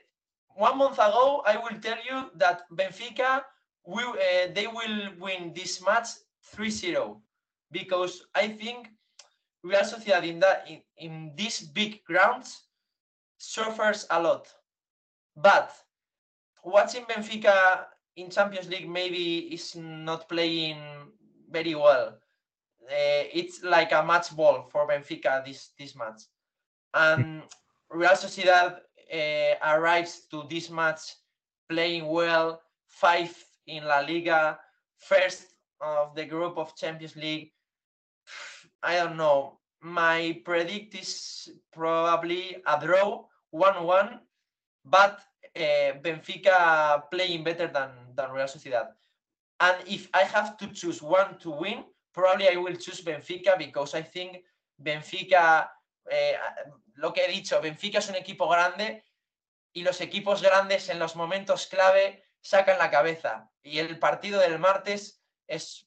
one 0.54 0.78
month 0.78 0.98
ago, 0.98 1.42
I 1.46 1.56
will 1.56 1.78
tell 1.80 1.98
you 2.08 2.30
that 2.36 2.62
Benfica 2.72 3.42
will 3.84 4.10
uh, 4.10 4.52
they 4.54 4.66
will 4.66 5.10
win 5.18 5.52
this 5.54 5.82
match 5.82 6.08
3-0 6.54 7.20
because 7.70 8.26
I 8.34 8.48
think 8.48 8.88
Real 9.62 9.82
Sociedad 9.82 10.24
in 10.24 10.40
that 10.40 10.66
in, 10.68 10.80
in 10.96 11.32
these 11.36 11.60
big 11.60 12.04
grounds 12.04 12.64
suffers 13.38 14.06
a 14.10 14.22
lot. 14.22 14.48
But 15.36 15.72
watching 16.64 17.04
Benfica 17.04 17.86
in 18.16 18.30
Champions 18.30 18.68
League 18.68 18.88
maybe 18.88 19.52
is 19.52 19.76
not 19.76 20.28
playing 20.28 20.78
very 21.50 21.74
well. 21.74 22.18
Uh, 22.86 23.24
it's 23.32 23.62
like 23.62 23.92
a 23.92 24.04
match 24.04 24.34
ball 24.34 24.66
for 24.70 24.88
Benfica 24.88 25.44
this 25.44 25.70
this 25.78 25.94
match, 25.94 26.22
and 26.94 27.42
Real 27.90 28.16
Sociedad 28.18 28.80
uh, 29.12 29.54
arrives 29.62 30.26
to 30.30 30.44
this 30.50 30.70
match 30.70 31.14
playing 31.68 32.06
well, 32.06 32.62
five 32.86 33.30
in 33.66 33.84
La 33.84 34.00
Liga, 34.00 34.58
first 34.98 35.54
of 35.80 36.14
the 36.14 36.24
group 36.24 36.58
of 36.58 36.76
Champions 36.76 37.14
League. 37.16 37.52
I 38.82 38.96
don't 38.96 39.16
know. 39.16 39.60
My 39.80 40.40
predict 40.44 40.94
is 40.94 41.48
probably 41.72 42.56
a 42.66 42.84
draw, 42.84 43.24
one-one, 43.50 44.20
but 44.84 45.20
uh, 45.56 45.98
Benfica 46.00 47.02
playing 47.10 47.44
better 47.44 47.68
than 47.68 47.90
than 48.14 48.32
Real 48.32 48.48
Sociedad. 48.48 48.94
And 49.60 49.76
if 49.86 50.08
I 50.14 50.24
have 50.24 50.56
to 50.58 50.66
choose 50.72 51.02
one 51.02 51.38
to 51.40 51.50
win, 51.50 51.84
probably 52.12 52.48
I 52.48 52.56
will 52.56 52.76
choose 52.76 53.02
Benfica 53.02 53.58
because 53.58 53.94
I 53.94 54.02
think 54.02 54.38
Benfica, 54.78 55.70
eh, 56.10 56.36
lo 56.96 57.12
que 57.12 57.24
he 57.24 57.28
dicho, 57.28 57.60
Benfica 57.60 57.98
es 57.98 58.08
un 58.08 58.16
equipo 58.16 58.48
grande 58.48 59.04
y 59.74 59.82
los 59.82 60.00
equipos 60.00 60.42
grandes 60.42 60.88
en 60.88 60.98
los 60.98 61.14
momentos 61.14 61.66
clave 61.66 62.24
sacan 62.40 62.78
la 62.78 62.90
cabeza. 62.90 63.50
Y 63.62 63.78
el 63.78 63.98
partido 63.98 64.40
del 64.40 64.58
martes 64.58 65.22
es 65.46 65.86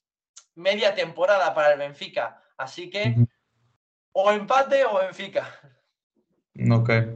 media 0.56 0.94
temporada 0.94 1.54
para 1.56 1.74
el 1.74 1.80
Benfica. 1.80 2.42
Así 2.58 2.92
que 2.92 3.16
o 4.12 4.32
empate 4.32 4.86
o 4.86 5.00
Benfica. 5.00 5.50
Okay. 6.56 7.08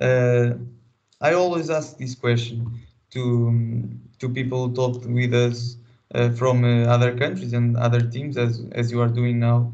Uh, 0.00 0.77
I 1.20 1.32
always 1.34 1.70
ask 1.70 1.98
this 1.98 2.14
question 2.14 2.70
to 3.10 3.48
um, 3.48 4.00
to 4.18 4.28
people 4.28 4.68
who 4.68 4.74
talk 4.74 5.04
with 5.04 5.34
us 5.34 5.76
uh, 6.14 6.30
from 6.30 6.64
uh, 6.64 6.84
other 6.94 7.16
countries 7.16 7.52
and 7.52 7.76
other 7.76 8.00
teams, 8.00 8.36
as 8.36 8.64
as 8.72 8.90
you 8.92 9.00
are 9.00 9.08
doing 9.08 9.38
now. 9.38 9.72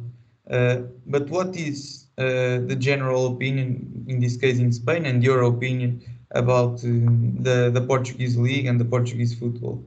Uh, 0.50 0.76
but 1.06 1.28
what 1.30 1.56
is 1.56 2.06
uh, 2.18 2.60
the 2.70 2.76
general 2.78 3.26
opinion 3.34 4.04
in 4.08 4.20
this 4.20 4.36
case 4.36 4.58
in 4.58 4.72
Spain, 4.72 5.06
and 5.06 5.22
your 5.22 5.42
opinion 5.42 6.02
about 6.32 6.74
uh, 6.84 6.88
the 7.46 7.70
the 7.72 7.80
Portuguese 7.86 8.36
league 8.36 8.66
and 8.66 8.80
the 8.80 8.84
Portuguese 8.84 9.34
football? 9.34 9.84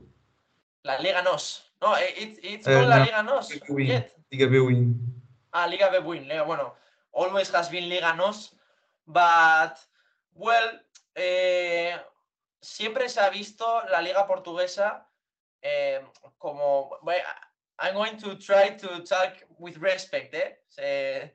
La 0.84 0.96
Liga 0.98 1.22
NOS. 1.22 1.62
No, 1.82 1.92
eh, 1.94 2.12
it, 2.16 2.38
it's 2.42 2.66
Eh, 2.66 2.74
called 2.74 2.88
La 2.88 2.98
Liga 3.04 3.22
NOS. 3.22 3.50
Liga 3.50 3.72
Win. 3.74 3.86
Yet. 3.86 4.12
Liga 4.32 4.46
Bwin. 4.48 4.98
Ah, 5.52 5.66
Liga 5.66 5.90
B 5.90 5.98
win. 6.06 6.28
Liga, 6.28 6.44
bueno, 6.44 6.74
always 7.12 7.48
has 7.50 7.68
been 7.68 7.88
Liga 7.88 8.14
NOS, 8.16 8.54
but 9.06 9.78
well, 10.34 10.68
eh, 11.18 11.96
siempre 12.60 13.08
se 13.08 13.20
ha 13.20 13.30
visto 13.30 13.82
la 13.90 14.00
Liga 14.00 14.26
Portuguesa 14.26 15.08
eh, 15.62 16.00
como. 16.38 16.98
bueno, 17.02 17.24
I'm 17.80 17.94
going 17.94 18.16
to 18.18 18.36
try 18.38 18.76
to 18.76 19.04
talk 19.04 19.34
with 19.58 19.76
respect, 19.78 20.34
eh? 20.34 20.56
Eh, 20.78 21.30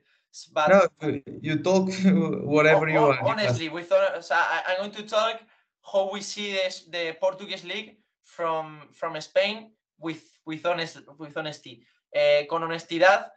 but 0.52 0.68
No, 0.68 1.10
you 1.40 1.62
talk 1.62 1.88
whatever 2.44 2.88
you 2.88 3.00
want. 3.00 3.20
honestly, 3.22 3.68
with 3.68 3.88
so 3.88 4.34
I'm 4.34 4.78
going 4.78 4.90
to 4.92 5.06
talk 5.06 5.40
how 5.82 6.10
we 6.12 6.20
see 6.20 6.52
this, 6.52 6.84
the 6.90 7.16
Portuguese 7.20 7.64
league 7.64 7.96
from 8.22 8.88
from 8.92 9.20
Spain 9.20 9.72
with 9.98 10.22
with 10.44 10.66
honest 10.66 10.98
with 11.18 11.36
honesty. 11.36 11.86
Eh, 12.12 12.46
con 12.48 12.62
honestidad, 12.62 13.32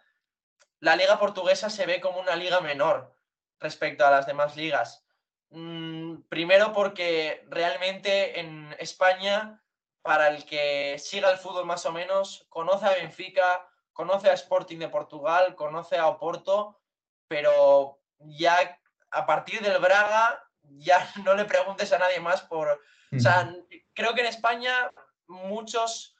la 0.81 0.95
liga 0.95 1.17
portuguesa 1.17 1.69
se 1.69 1.85
ve 1.85 1.99
como 1.99 2.19
una 2.19 2.35
liga 2.35 2.61
menor 2.61 3.15
respecto 3.59 4.05
a 4.05 4.11
las 4.11 4.27
demás 4.27 4.55
ligas. 4.55 5.03
Mm, 5.49 6.23
primero 6.29 6.73
porque 6.73 7.45
realmente 7.49 8.39
en 8.39 8.75
España, 8.79 9.63
para 10.01 10.27
el 10.29 10.45
que 10.45 10.97
siga 10.99 11.31
el 11.31 11.37
fútbol 11.37 11.65
más 11.65 11.85
o 11.85 11.91
menos, 11.91 12.45
conoce 12.49 12.85
a 12.85 12.95
Benfica, 12.95 13.67
conoce 13.93 14.29
a 14.29 14.33
Sporting 14.33 14.77
de 14.77 14.89
Portugal, 14.89 15.55
conoce 15.55 15.97
a 15.97 16.07
Oporto, 16.07 16.79
pero 17.27 17.99
ya 18.19 18.79
a 19.11 19.25
partir 19.25 19.61
del 19.61 19.79
Braga 19.79 20.43
ya 20.61 21.09
no 21.23 21.33
le 21.33 21.45
preguntes 21.45 21.91
a 21.93 21.99
nadie 21.99 22.19
más 22.19 22.41
por... 22.41 22.81
O 23.15 23.19
sea, 23.19 23.55
creo 23.93 24.13
que 24.13 24.19
en 24.19 24.27
España 24.27 24.91
muchos, 25.27 26.17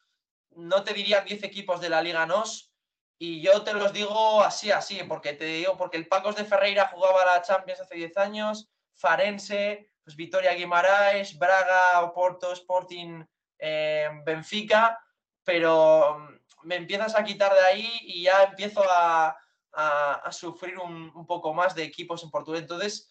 no 0.51 0.85
te 0.85 0.93
dirían 0.93 1.25
10 1.25 1.43
equipos 1.43 1.81
de 1.81 1.89
la 1.89 2.01
Liga 2.01 2.25
NOS, 2.25 2.73
y 3.19 3.41
yo 3.41 3.63
te 3.63 3.73
los 3.73 3.91
digo 3.91 4.41
así, 4.41 4.71
así, 4.71 5.03
porque 5.03 5.33
te 5.33 5.45
digo, 5.45 5.75
porque 5.75 5.97
el 5.97 6.07
Pacos 6.07 6.35
de 6.35 6.45
Ferreira 6.45 6.87
jugaba 6.87 7.25
la 7.25 7.41
Champions 7.41 7.81
hace 7.81 7.95
10 7.95 8.15
años, 8.17 8.69
Farense, 8.97 9.91
pues 10.03 10.15
Vitoria 10.15 10.53
Guimaraes, 10.53 11.38
Braga, 11.38 12.01
Oporto, 12.03 12.51
Sporting, 12.53 13.23
eh, 13.60 14.10
Benfica, 14.25 14.99
pero 15.43 16.19
mm, 16.19 16.67
me 16.67 16.75
empiezas 16.75 17.15
a 17.15 17.23
quitar 17.23 17.53
de 17.53 17.60
ahí 17.62 17.99
y 18.03 18.23
ya 18.23 18.43
empiezo 18.43 18.83
a, 18.89 19.38
a- 19.73 20.13
a 20.23 20.31
sufrir 20.31 20.77
un, 20.79 21.12
un 21.15 21.25
poco 21.25 21.53
más 21.53 21.75
de 21.75 21.83
equipos 21.83 22.23
en 22.23 22.31
Portugal. 22.31 22.62
Entonces, 22.62 23.10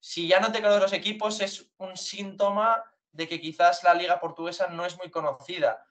si 0.00 0.28
ya 0.28 0.38
no 0.40 0.52
te 0.52 0.60
conoces 0.60 0.82
los 0.82 0.92
equipos 0.92 1.40
es 1.40 1.70
un 1.78 1.96
síntoma 1.96 2.84
de 3.10 3.26
que 3.28 3.40
quizás 3.40 3.82
la 3.84 3.94
liga 3.94 4.20
portuguesa 4.20 4.66
no 4.68 4.84
es 4.84 4.96
muy 4.98 5.10
conocida. 5.10 5.84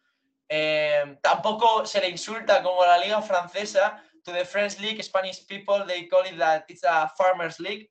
Eh, 0.50 1.18
tampoco 1.22 1.86
se 1.86 2.00
le 2.02 2.10
insulta 2.10 2.62
como 2.62 2.86
la 2.86 2.98
liga 2.98 3.22
francesa. 3.22 4.04
To 4.24 4.32
the 4.32 4.46
French 4.46 4.80
league, 4.80 5.02
Spanish 5.04 5.46
people, 5.48 5.86
they 5.86 6.08
call 6.08 6.26
it 6.26 6.38
that 6.38 6.64
it's 6.70 6.84
a 6.86 7.10
farmers 7.18 7.60
league. 7.60 7.90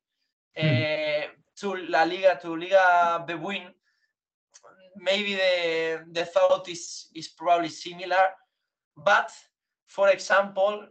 Eh, 0.55 1.29
to 1.57 1.75
la 1.89 2.05
liga, 2.05 2.39
to 2.41 2.57
liga 2.57 3.25
Bebuin, 3.27 3.73
maybe 4.97 5.35
the, 5.35 6.05
the 6.13 6.25
thought 6.25 6.69
is, 6.69 7.09
is 7.15 7.29
probably 7.29 7.69
similar. 7.69 8.31
But, 8.97 9.31
for 9.87 10.09
example, 10.11 10.87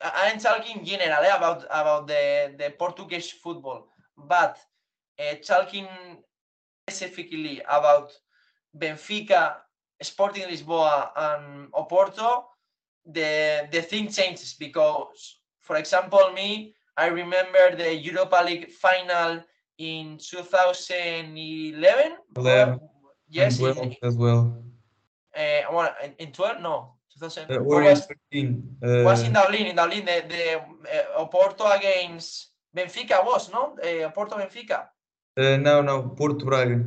I'm 0.00 0.38
talking 0.38 0.84
general 0.84 1.24
eh, 1.24 1.36
about, 1.36 1.64
about 1.64 2.06
the, 2.06 2.54
the 2.58 2.70
Portuguese 2.78 3.30
football, 3.30 3.88
but 4.16 4.58
uh, 5.18 5.34
talking 5.44 5.88
specifically 6.88 7.60
about 7.68 8.12
Benfica, 8.76 9.56
Sporting 10.00 10.44
Lisboa, 10.44 11.10
and 11.16 11.72
Oporto, 11.72 12.44
the 13.06 13.68
the 13.70 13.82
thing 13.82 14.08
changes 14.08 14.54
because, 14.58 15.38
for 15.60 15.76
example, 15.76 16.32
me, 16.34 16.74
I 16.96 17.06
remember 17.08 17.76
the 17.76 17.94
Europa 17.94 18.42
League 18.44 18.70
final 18.70 19.42
in 19.78 20.18
2011. 20.18 22.16
Eleven. 22.36 22.80
Yes, 23.28 23.58
and 23.60 23.78
in, 23.78 23.96
as 24.02 24.16
well. 24.16 24.62
uh, 25.36 25.60
well, 25.72 25.94
in- 26.02 26.14
in 26.18 26.32
12, 26.32 26.60
no, 26.62 26.94
2000. 27.12 27.50
Uh, 27.50 27.62
was, 27.62 28.06
13. 28.06 28.78
was 29.04 29.22
in 29.24 29.36
Uh, 29.36 29.42
Dublin, 29.42 29.66
in 29.66 29.76
Dublin, 29.76 30.04
the, 30.04 30.24
the 30.28 30.60
uh, 31.18 31.24
Oporto 31.24 31.66
against 31.76 32.52
Benfica 32.74 33.24
was, 33.24 33.50
no? 33.52 33.76
Uh, 33.82 34.08
Oporto 34.10 34.36
Benfica. 34.38 34.88
uh, 35.36 35.56
no, 35.58 35.82
no, 35.82 36.02
Porto 36.16 36.44
Braga. 36.46 36.82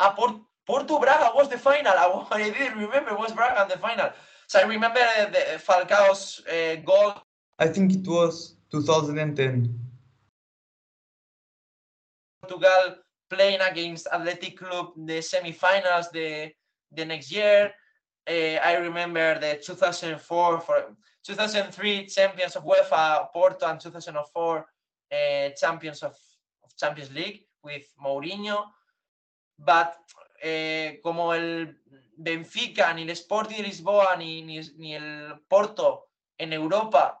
Ah, 0.00 0.14
Port- 0.16 0.40
Porto 0.66 0.98
Braga 0.98 1.30
was 1.34 1.48
the 1.48 1.58
final. 1.58 1.92
I, 1.92 2.26
I 2.32 2.50
didn't 2.50 2.78
remember 2.78 3.10
it 3.12 3.18
was 3.18 3.32
Braga 3.32 3.62
in 3.62 3.68
the 3.68 3.78
final. 3.78 4.10
So 4.46 4.58
I 4.58 4.62
remember 4.62 5.00
uh, 5.00 5.26
the 5.26 5.58
Falcao's 5.60 6.40
uh, 6.50 6.76
goal 6.84 7.12
I 7.58 7.66
think 7.68 7.92
it 7.92 8.06
was 8.06 8.54
2010. 8.70 9.74
Portugal 12.42 12.96
playing 13.30 13.60
against 13.60 14.06
Athletic 14.12 14.58
Club 14.58 14.92
the 14.96 15.20
semi-finals 15.20 16.10
the 16.10 16.50
the 16.92 17.04
next 17.04 17.30
year. 17.30 17.72
Uh, 18.28 18.60
I 18.62 18.74
remember 18.74 19.38
the 19.38 19.58
2004 19.64 20.60
for 20.60 20.96
2003 21.24 22.06
champions 22.06 22.56
of 22.56 22.64
UEFA 22.64 23.28
Porto 23.32 23.66
and 23.66 23.80
2004 23.80 24.58
uh, 24.58 25.48
champions 25.56 26.02
of, 26.02 26.12
of 26.64 26.76
Champions 26.76 27.12
League 27.12 27.40
with 27.62 27.86
Mourinho. 28.02 28.64
But 29.58 29.96
eh, 30.42 31.00
como 31.02 31.32
el 31.32 31.74
Benfica, 32.16 32.94
ni 32.94 33.02
el 33.02 33.10
Sporting 33.10 33.56
de 33.56 33.62
Lisboa, 33.62 34.16
ni, 34.16 34.42
ni, 34.42 34.60
ni 34.76 34.94
el 34.94 35.40
Porto 35.48 36.08
en 36.38 36.52
Europa 36.52 37.18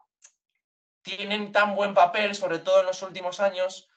tienen 1.16 1.52
tan 1.52 1.74
buen 1.74 1.94
papel, 1.94 2.34
sobre 2.34 2.58
todo 2.58 2.80
en 2.80 2.86
los 2.86 3.02
últimos 3.02 3.40
años, 3.40 3.88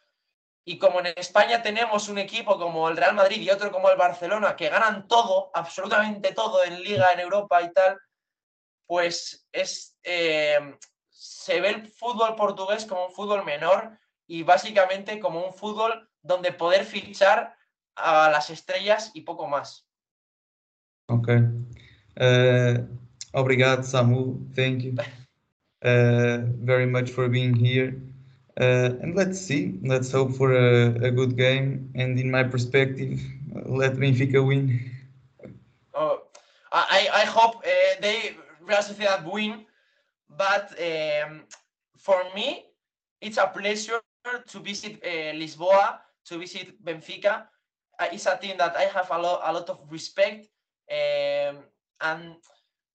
y 0.64 0.78
como 0.78 1.00
en 1.00 1.08
España 1.16 1.62
tenemos 1.62 2.08
un 2.08 2.20
equipo 2.20 2.58
como 2.58 2.88
el 2.88 2.98
Real 2.98 3.16
Madrid 3.16 3.42
y 3.42 3.50
otro 3.50 3.72
como 3.72 3.90
el 3.90 3.98
Barcelona, 3.98 4.56
que 4.56 4.70
ganan 4.70 5.08
todo, 5.08 5.52
absolutamente 5.54 6.34
todo 6.34 6.64
en 6.64 6.82
liga, 6.84 7.12
en 7.14 7.20
Europa 7.20 7.62
y 7.62 7.74
tal, 7.74 7.98
pues 8.86 9.48
es, 9.52 9.98
eh, 10.04 10.78
se 11.10 11.62
ve 11.62 11.70
el 11.70 11.88
fútbol 11.88 12.36
portugués 12.36 12.86
como 12.86 13.08
un 13.08 13.14
fútbol 13.14 13.44
menor 13.44 13.98
y 14.28 14.44
básicamente 14.44 15.20
como 15.20 15.46
un 15.46 15.54
fútbol 15.54 16.10
donde 16.22 16.52
poder 16.52 16.86
fichar 16.86 17.56
a 17.96 18.30
las 18.30 18.50
estrellas 18.50 19.12
y 19.14 19.22
poco 19.22 19.48
más. 19.48 19.88
Ok. 21.08 21.30
Uh, 22.20 22.88
obrigado, 23.34 23.84
Samu. 23.84 24.48
Thank 24.56 24.82
you 24.84 24.96
very 25.84 26.86
much 26.86 27.10
for 27.10 27.28
being 27.28 27.56
here. 27.56 27.96
Uh, 28.60 28.94
and 29.02 29.16
let's 29.16 29.40
see. 29.40 29.80
Let's 29.82 30.12
hope 30.12 30.34
for 30.36 30.54
a, 30.54 30.88
a 31.06 31.12
good 31.12 31.38
game. 31.38 31.90
And 31.96 32.20
in 32.20 32.30
my 32.30 32.44
perspective, 32.44 33.20
let 33.66 33.96
Benfica 33.96 34.46
win. 34.46 34.80
Oh, 35.94 36.22
I, 36.72 37.10
I 37.14 37.26
hope 37.26 37.58
uh, 37.58 38.02
they 38.02 38.36
Real 38.62 38.78
Sociedad 38.80 39.26
win, 39.26 39.66
but 40.30 40.74
um, 40.80 41.42
for 41.98 42.24
me, 42.36 42.66
it's 43.20 43.38
a 43.38 43.48
pleasure 43.48 44.00
to 44.48 44.60
visit 44.60 45.00
uh, 45.04 45.34
Lisboa, 45.36 46.00
to 46.26 46.38
visit 46.38 46.84
Benfica. 46.84 47.48
Uh, 48.00 48.08
it's 48.12 48.26
a 48.26 48.38
team 48.38 48.58
that 48.58 48.76
I 48.76 48.84
have 48.84 49.10
a 49.12 49.18
lot, 49.18 49.42
a 49.44 49.54
lot 49.54 49.70
of 49.70 49.80
respect, 49.90 50.48
um, 50.92 51.58
and 52.02 52.36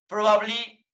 probably 0.07 0.86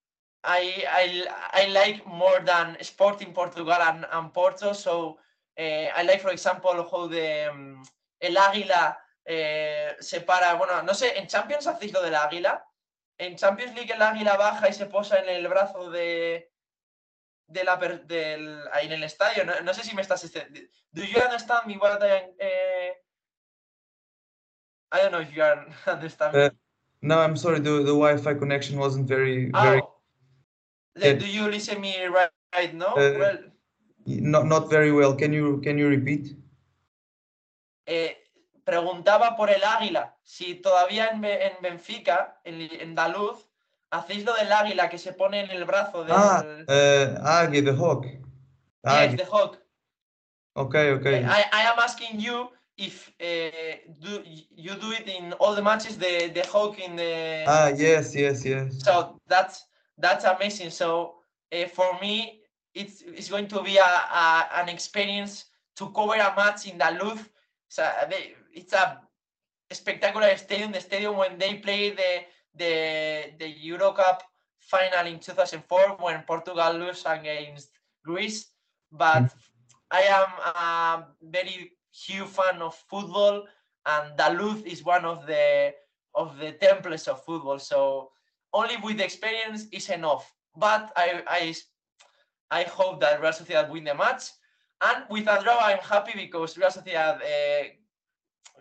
I, 0.46 0.84
I 0.88 1.26
I 1.54 1.68
like 1.70 2.06
more 2.06 2.42
than 2.46 2.78
Sporting 2.82 3.34
Portugal 3.34 3.78
and, 3.82 4.06
and 4.12 4.34
Porto. 4.34 4.74
So 4.74 5.18
uh, 5.58 5.88
I 5.96 6.04
like, 6.04 6.22
for 6.22 6.32
example, 6.32 6.88
how 6.92 7.08
the 7.08 7.50
um, 7.50 7.82
El 8.20 8.36
Águila 8.36 8.98
eh, 9.26 9.96
se 10.00 10.20
para, 10.22 10.56
bueno, 10.56 10.82
no 10.84 10.94
sé, 10.94 11.18
en 11.18 11.28
Champions 11.28 11.66
hacéis 11.68 11.94
lo 11.94 12.02
del 12.02 12.16
águila. 12.16 12.66
En 13.18 13.36
Champions 13.38 13.74
League 13.76 13.92
el 13.94 14.02
águila 14.02 14.36
baja 14.38 14.68
y 14.70 14.74
se 14.74 14.86
posa 14.88 15.20
en 15.20 15.30
el 15.30 15.48
brazo 15.48 15.90
de, 15.92 16.52
de 17.48 17.64
la 17.64 17.80
per- 17.80 18.06
del, 18.06 18.68
ahí 18.74 18.88
en 18.88 18.94
el 18.94 19.04
estadio. 19.04 19.46
No, 19.46 19.54
no 19.62 19.74
sé 19.74 19.84
si 19.84 19.96
me 19.96 20.02
estás... 20.02 20.24
este- 20.24 20.48
Do 20.92 21.04
you 21.04 21.22
understand 21.22 21.68
me 21.68 21.78
what 21.78 22.02
I 22.04 22.34
eh, 22.40 22.94
I 24.92 24.98
don't 25.00 25.12
know 25.12 25.22
if 25.22 25.32
you 25.34 25.44
understand 25.88 26.34
me. 26.36 26.46
Uh, 26.46 26.50
No, 27.02 27.20
I'm 27.20 27.36
sorry. 27.36 27.60
The, 27.60 27.84
the 27.84 27.94
Wi-Fi 27.94 28.34
connection 28.36 28.78
wasn't 28.80 29.08
very 29.08 29.52
very 29.52 29.80
Oh, 29.82 29.82
the- 29.82 29.93
yeah. 30.96 31.14
do 31.14 31.28
you 31.28 31.50
listen 31.50 31.82
me 31.82 32.06
right, 32.06 32.30
right 32.54 32.74
now? 32.74 32.94
Uh, 32.94 33.16
well, 33.18 33.38
not 34.06 34.46
not 34.46 34.70
very 34.70 34.92
well. 34.92 35.16
Can 35.16 35.34
you 35.34 35.62
can 35.62 35.78
you 35.78 35.88
repeat? 35.88 36.36
eh, 37.86 38.18
preguntaba 38.64 39.36
por 39.36 39.50
el 39.50 39.64
águila, 39.64 40.16
si 40.24 40.56
todavía 40.56 41.10
en, 41.10 41.24
en 41.26 41.54
Benfica, 41.62 42.40
en, 42.44 42.62
en 42.62 42.96
Daluz, 42.96 43.48
hacéis 43.92 44.24
lo 44.26 44.34
del 44.36 44.52
águila 44.52 44.90
que 44.90 44.98
se 44.98 45.14
pone 45.14 45.42
en 45.42 45.52
el 45.52 45.66
brazo 45.66 46.04
del... 46.04 46.16
Ah, 46.16 46.44
uh, 46.68 47.28
Águia, 47.28 47.64
the 47.64 47.74
hawk. 47.74 48.06
Yes, 48.86 49.16
the 49.16 49.26
hawk. 49.26 49.58
Okay, 50.56 50.92
okay. 50.92 51.24
I, 51.24 51.46
I 51.52 51.62
am 51.64 51.80
asking 51.80 52.20
you 52.20 52.50
if 52.78 53.12
uh, 53.22 53.78
do 54.00 54.24
you 54.26 54.76
do 54.76 54.92
it 54.92 55.08
in 55.08 55.34
all 55.34 55.56
the 55.56 55.62
matches 55.62 55.98
the 55.98 56.32
the 56.34 56.44
hawk 56.48 56.78
in 56.80 56.96
the 56.96 57.44
Ah, 57.48 57.70
yes, 57.70 58.14
yes, 58.14 58.44
yes. 58.44 58.84
so 58.84 59.20
that's 59.28 59.66
that's 59.98 60.26
amazing. 60.26 60.72
So 60.72 61.16
uh, 61.54 61.68
for 61.68 62.00
me 62.02 62.42
it's 62.74 63.02
it's 63.02 63.30
going 63.30 63.48
to 63.48 63.62
be 63.62 63.78
a, 63.78 63.84
a 63.84 64.50
an 64.56 64.70
experience 64.70 65.46
to 65.76 65.90
cover 65.92 66.14
a 66.16 66.34
match 66.36 66.68
in 66.68 66.78
da 66.78 66.90
Luz 66.90 67.20
so 67.68 67.88
they, 68.10 68.36
it's 68.54 68.74
a 68.74 69.00
spectacular 69.72 70.36
stadium 70.38 70.72
the 70.72 70.80
stadium 70.80 71.18
when 71.18 71.38
they 71.38 71.56
played 71.56 71.98
the 71.98 72.22
the 72.56 73.34
the 73.40 73.48
Euro 73.48 73.92
Cup 73.92 74.24
final 74.60 75.08
in 75.08 75.20
2004 75.20 75.98
when 76.00 76.24
Portugal 76.24 76.78
lost 76.78 77.06
against 77.08 77.70
Greece. 78.04 78.52
But 78.92 79.34
I 79.92 80.02
am 80.02 80.28
a 80.56 81.06
very 81.22 81.72
huge 81.92 82.28
fan 82.28 82.62
of 82.62 82.76
football, 82.90 83.46
and 83.86 84.18
da 84.18 84.28
Luz 84.30 84.62
is 84.64 84.84
one 84.84 85.06
of 85.06 85.26
the 85.26 85.74
of 86.16 86.38
the 86.38 86.54
templates 86.54 87.08
of 87.08 87.24
football. 87.24 87.60
So 87.60 88.12
only 88.54 88.78
with 88.84 89.02
experience 89.02 89.68
is 89.72 89.90
enough. 89.90 90.32
But 90.56 90.92
I 90.96 91.24
I 91.28 91.56
I 92.52 92.64
hope 92.64 93.02
that 93.02 93.22
Real 93.22 93.32
Sociedad 93.32 93.70
win 93.70 93.84
the 93.84 93.96
match, 93.96 94.32
and 94.82 95.06
with 95.10 95.28
a 95.28 95.42
draw 95.42 95.60
I'm 95.60 95.80
happy 95.80 96.14
because 96.16 96.58
Real 96.58 96.72
Sociedad 96.72 97.20
eh, 97.24 97.80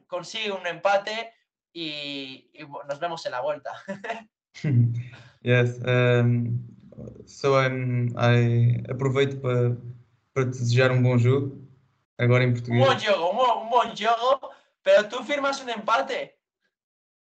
consigue 0.08 0.52
un 0.52 0.66
empate 0.66 1.32
y, 1.74 2.50
y 2.52 2.64
nos 2.88 2.98
vemos 2.98 3.24
en 3.26 3.32
la 3.32 3.40
vuelta. 3.40 3.72
yes. 5.42 5.78
Um, 5.84 6.60
so 7.26 7.56
I'm, 7.56 8.14
I 8.16 8.82
aproveito 8.88 9.40
para 9.40 9.76
para 10.34 10.50
te 10.50 10.58
desejar 10.58 10.90
um 10.92 11.02
bom 11.02 11.18
jogo. 11.18 11.58
Agora 12.18 12.44
em 12.44 12.48
un 12.48 12.54
português. 12.54 12.84
buen 12.84 12.98
juego, 12.98 13.30
un 13.30 13.36
buen, 13.36 13.58
un 13.58 13.70
buen 13.70 13.96
juego, 13.96 14.50
pero 14.82 15.08
tú 15.08 15.24
firmas 15.24 15.60
un 15.62 15.70
empate. 15.70 16.38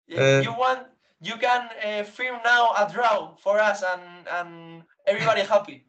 Eh. 0.08 0.44
you 0.44 0.54
want, 0.54 0.88
you 1.26 1.38
can 1.38 1.70
eh, 1.82 2.04
firm 2.04 2.40
now 2.44 2.72
a 2.78 2.90
draw 2.92 3.36
for 3.44 3.60
us 3.60 3.84
and, 3.84 4.28
and 4.38 4.84
everybody 5.08 5.42
happy. 5.42 5.86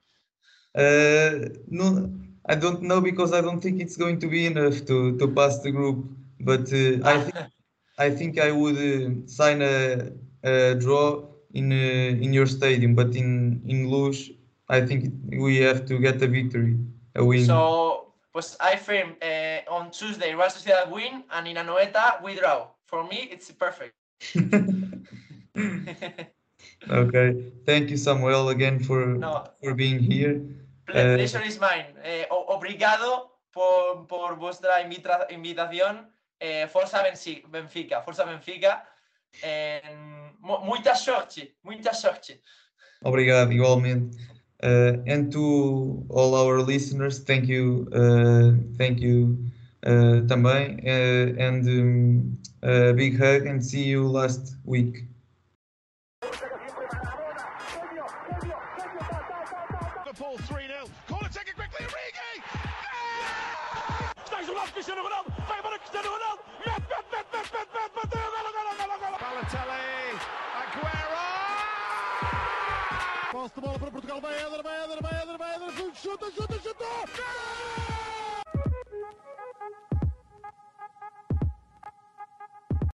Uh, 0.75 1.49
no, 1.69 2.11
I 2.47 2.55
don't 2.55 2.83
know 2.83 3.01
because 3.01 3.33
I 3.33 3.41
don't 3.41 3.61
think 3.61 3.81
it's 3.81 3.97
going 3.97 4.19
to 4.21 4.29
be 4.29 4.47
enough 4.47 4.85
to, 4.87 5.17
to 5.19 5.29
pass 5.29 5.59
the 5.61 5.71
group. 5.71 6.05
But 6.41 6.73
uh, 6.73 7.05
I 7.05 7.21
think 7.25 7.37
I 7.99 8.11
think 8.11 8.39
I 8.39 8.53
would 8.53 8.77
uh, 8.77 9.27
sign 9.27 9.63
a, 9.63 10.13
a 10.45 10.75
draw 10.75 11.25
in 11.55 11.73
uh, 11.73 12.25
in 12.25 12.33
your 12.33 12.47
stadium, 12.47 12.95
but 12.95 13.17
in 13.17 13.63
in 13.67 13.89
Luz, 13.91 14.31
I 14.69 14.81
think 14.85 15.15
we 15.29 15.57
have 15.59 15.87
to 15.87 15.99
get 15.99 16.21
a 16.23 16.27
victory, 16.27 16.77
a 17.15 17.25
win. 17.25 17.47
so, 17.47 18.07
Pues 18.37 18.55
I 18.61 18.77
think 18.77 19.17
uh, 19.25 19.65
on 19.75 19.91
Tuesday 19.91 20.35
Real 20.35 20.51
Sociedad 20.51 20.91
win 20.91 21.25
and 21.31 21.49
in 21.49 21.57
Anoeta 21.57 22.23
we 22.23 22.35
draw. 22.35 22.69
For 22.85 23.03
me, 23.03 23.29
it's 23.33 23.51
perfect. 23.51 23.95
okay. 26.91 27.53
Thank 27.65 27.91
you, 27.91 27.97
Samuel, 27.97 28.49
again 28.51 28.79
for 28.81 29.07
no, 29.07 29.45
for 29.63 29.75
being 29.75 29.99
here. 30.01 30.41
Eh, 30.93 31.17
pleasure 31.17 31.43
is 31.45 31.59
mine. 31.59 31.95
Eh, 32.05 32.25
obrigado 32.31 33.31
por, 33.53 34.07
por 34.07 34.37
vuestra 34.37 34.81
invita- 34.83 35.27
invitación. 35.31 36.07
Eh, 36.41 36.67
Forza 36.69 37.03
Benfica, 37.51 38.03
Forza 38.03 38.25
Benfica. 38.25 38.85
Eh, 39.43 39.81
mu- 40.41 40.61
muita 40.65 40.95
sorte, 40.95 41.57
muita 41.63 41.93
sorte. 41.95 42.41
Obrigado, 43.03 43.53
igualmente. 43.53 44.17
Uh, 44.63 45.03
and 45.07 45.31
to 45.31 46.03
all 46.09 46.35
our 46.35 46.63
listeners, 46.63 47.19
thank 47.25 47.47
you, 47.47 47.87
uh, 47.93 48.53
thank 48.79 48.99
you 49.01 49.37
uh, 49.85 50.23
também, 50.27 50.79
uh, 50.83 51.39
and 51.39 51.69
um, 51.69 52.39
a 52.63 52.95
big 52.95 53.19
hug 53.21 53.47
and 53.47 53.63
see 53.63 53.85
you 53.85 54.09
last 54.09 54.57
week. 54.65 55.05
Posse 77.07 77.56